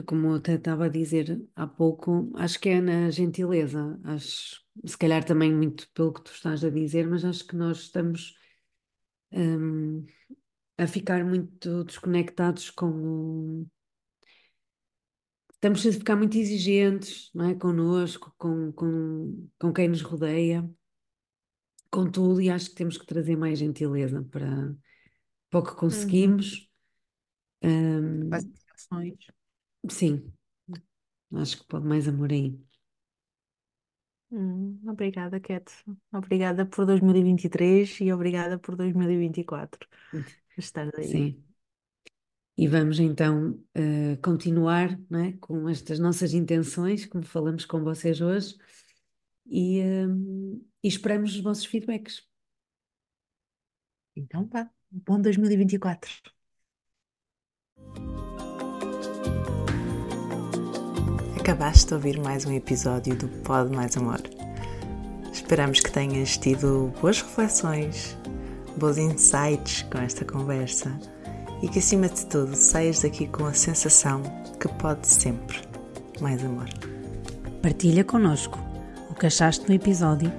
como 0.07 0.29
eu 0.29 0.35
até 0.37 0.55
estava 0.55 0.87
a 0.87 0.89
dizer 0.89 1.43
há 1.57 1.67
pouco, 1.67 2.33
acho 2.37 2.61
que 2.61 2.69
é 2.71 2.81
na 2.81 3.11
gentileza. 3.11 4.01
Acho, 4.05 4.63
se 4.87 4.99
calhar 4.99 5.25
também 5.25 5.55
muito 5.55 5.91
pelo 5.93 6.13
que 6.13 6.23
tu 6.25 6.33
estás 6.33 6.65
a 6.65 6.71
dizer, 6.71 7.07
mas 7.09 7.25
acho 7.25 7.47
que 7.47 7.57
nós 7.57 7.81
estamos. 7.81 8.37
hum, 9.33 10.07
a 10.79 10.87
ficar 10.89 11.25
muito 11.25 11.85
desconectados 11.85 12.71
com 12.71 12.87
o... 12.89 13.67
Estamos 15.59 15.85
a 15.87 15.93
ficar 15.93 16.17
muito 16.17 16.37
exigentes, 16.39 17.31
não 17.35 17.47
é? 17.51 17.55
Connosco, 17.55 18.33
com, 18.39 18.73
com, 18.73 19.49
com 19.59 19.73
quem 19.73 19.89
nos 19.89 20.03
rodeia, 20.03 20.69
com 21.91 22.11
tudo, 22.11 22.41
e 22.41 22.49
acho 22.51 22.71
que 22.71 22.75
temos 22.77 22.97
que 22.99 23.05
trazer 23.07 23.37
mais 23.37 23.59
gentileza 23.59 24.23
para, 24.31 24.75
para 25.51 25.61
o 25.61 25.65
que 25.65 25.77
Uhum. 25.91 26.37
conseguimos. 26.37 26.69
Quais 28.29 28.45
Hum, 28.45 28.53
ações? 28.75 29.19
sim, 29.91 30.33
acho 31.35 31.59
que 31.59 31.67
pode 31.67 31.87
mais 31.87 32.07
amor 32.09 32.31
aí. 32.33 32.59
Hum, 34.31 34.81
obrigada, 34.87 35.41
Kate. 35.41 35.73
Obrigada 36.13 36.67
por 36.67 36.85
2023 36.87 37.99
e 38.01 38.13
obrigada 38.13 38.59
por 38.59 38.77
2024. 38.77 39.89
Por 40.55 40.61
estar 40.61 40.91
aí. 40.99 41.25
Sim. 41.25 41.45
E 42.59 42.67
vamos 42.67 42.99
então 42.99 43.57
eh, 43.73 44.17
continuar, 44.21 44.99
não 45.09 45.21
é? 45.21 45.33
Com 45.35 45.69
estas 45.69 46.01
nossas 46.01 46.35
intenções, 46.35 47.07
como 47.07 47.25
falamos 47.25 47.65
com 47.65 47.85
vocês 47.85 48.21
hoje, 48.21 48.57
e, 49.47 49.81
hum, 49.81 50.61
e 50.83 50.89
esperamos 50.89 51.37
os 51.37 51.41
vossos 51.41 51.65
feedbacks. 51.65 52.27
Então 54.17 54.45
vá. 54.49 54.69
Bom 54.91 55.21
2024. 55.21 56.11
Acabaste 61.39 61.87
de 61.87 61.95
ouvir 61.95 62.19
mais 62.19 62.45
um 62.45 62.53
episódio 62.53 63.17
do 63.17 63.29
Pod 63.45 63.71
Mais 63.71 63.97
Amor. 63.97 64.21
Esperamos 65.33 65.79
que 65.79 65.93
tenhas 65.93 66.37
tido 66.37 66.93
boas 67.01 67.23
reflexões, 67.23 68.17
bons 68.77 68.99
insights 68.99 69.83
com 69.83 69.99
esta 69.99 70.25
conversa 70.25 70.99
e 71.63 71.69
que, 71.69 71.79
acima 71.79 72.09
de 72.09 72.25
tudo, 72.27 72.55
saias 72.55 73.03
daqui 73.03 73.27
com 73.27 73.47
a 73.47 73.53
sensação 73.53 74.23
que 74.61 74.69
pode 74.69 75.07
sempre 75.07 75.59
mais 76.21 76.45
amor. 76.45 76.69
Partilha 77.63 78.05
connosco 78.05 78.59
o 79.11 79.15
que 79.15 79.27
achaste 79.27 79.69
no 79.69 79.75
episódio 79.75 80.33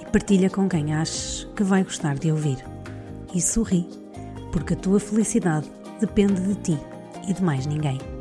e 0.00 0.04
partilha 0.10 0.50
com 0.50 0.68
quem 0.68 0.94
achas 0.94 1.48
que 1.56 1.62
vai 1.62 1.82
gostar 1.84 2.16
de 2.16 2.30
ouvir. 2.30 2.58
E 3.34 3.40
sorri, 3.40 3.86
porque 4.52 4.74
a 4.74 4.76
tua 4.76 5.00
felicidade 5.00 5.70
depende 6.00 6.40
de 6.40 6.54
ti 6.56 6.78
e 7.28 7.32
de 7.32 7.42
mais 7.42 7.66
ninguém. 7.66 8.15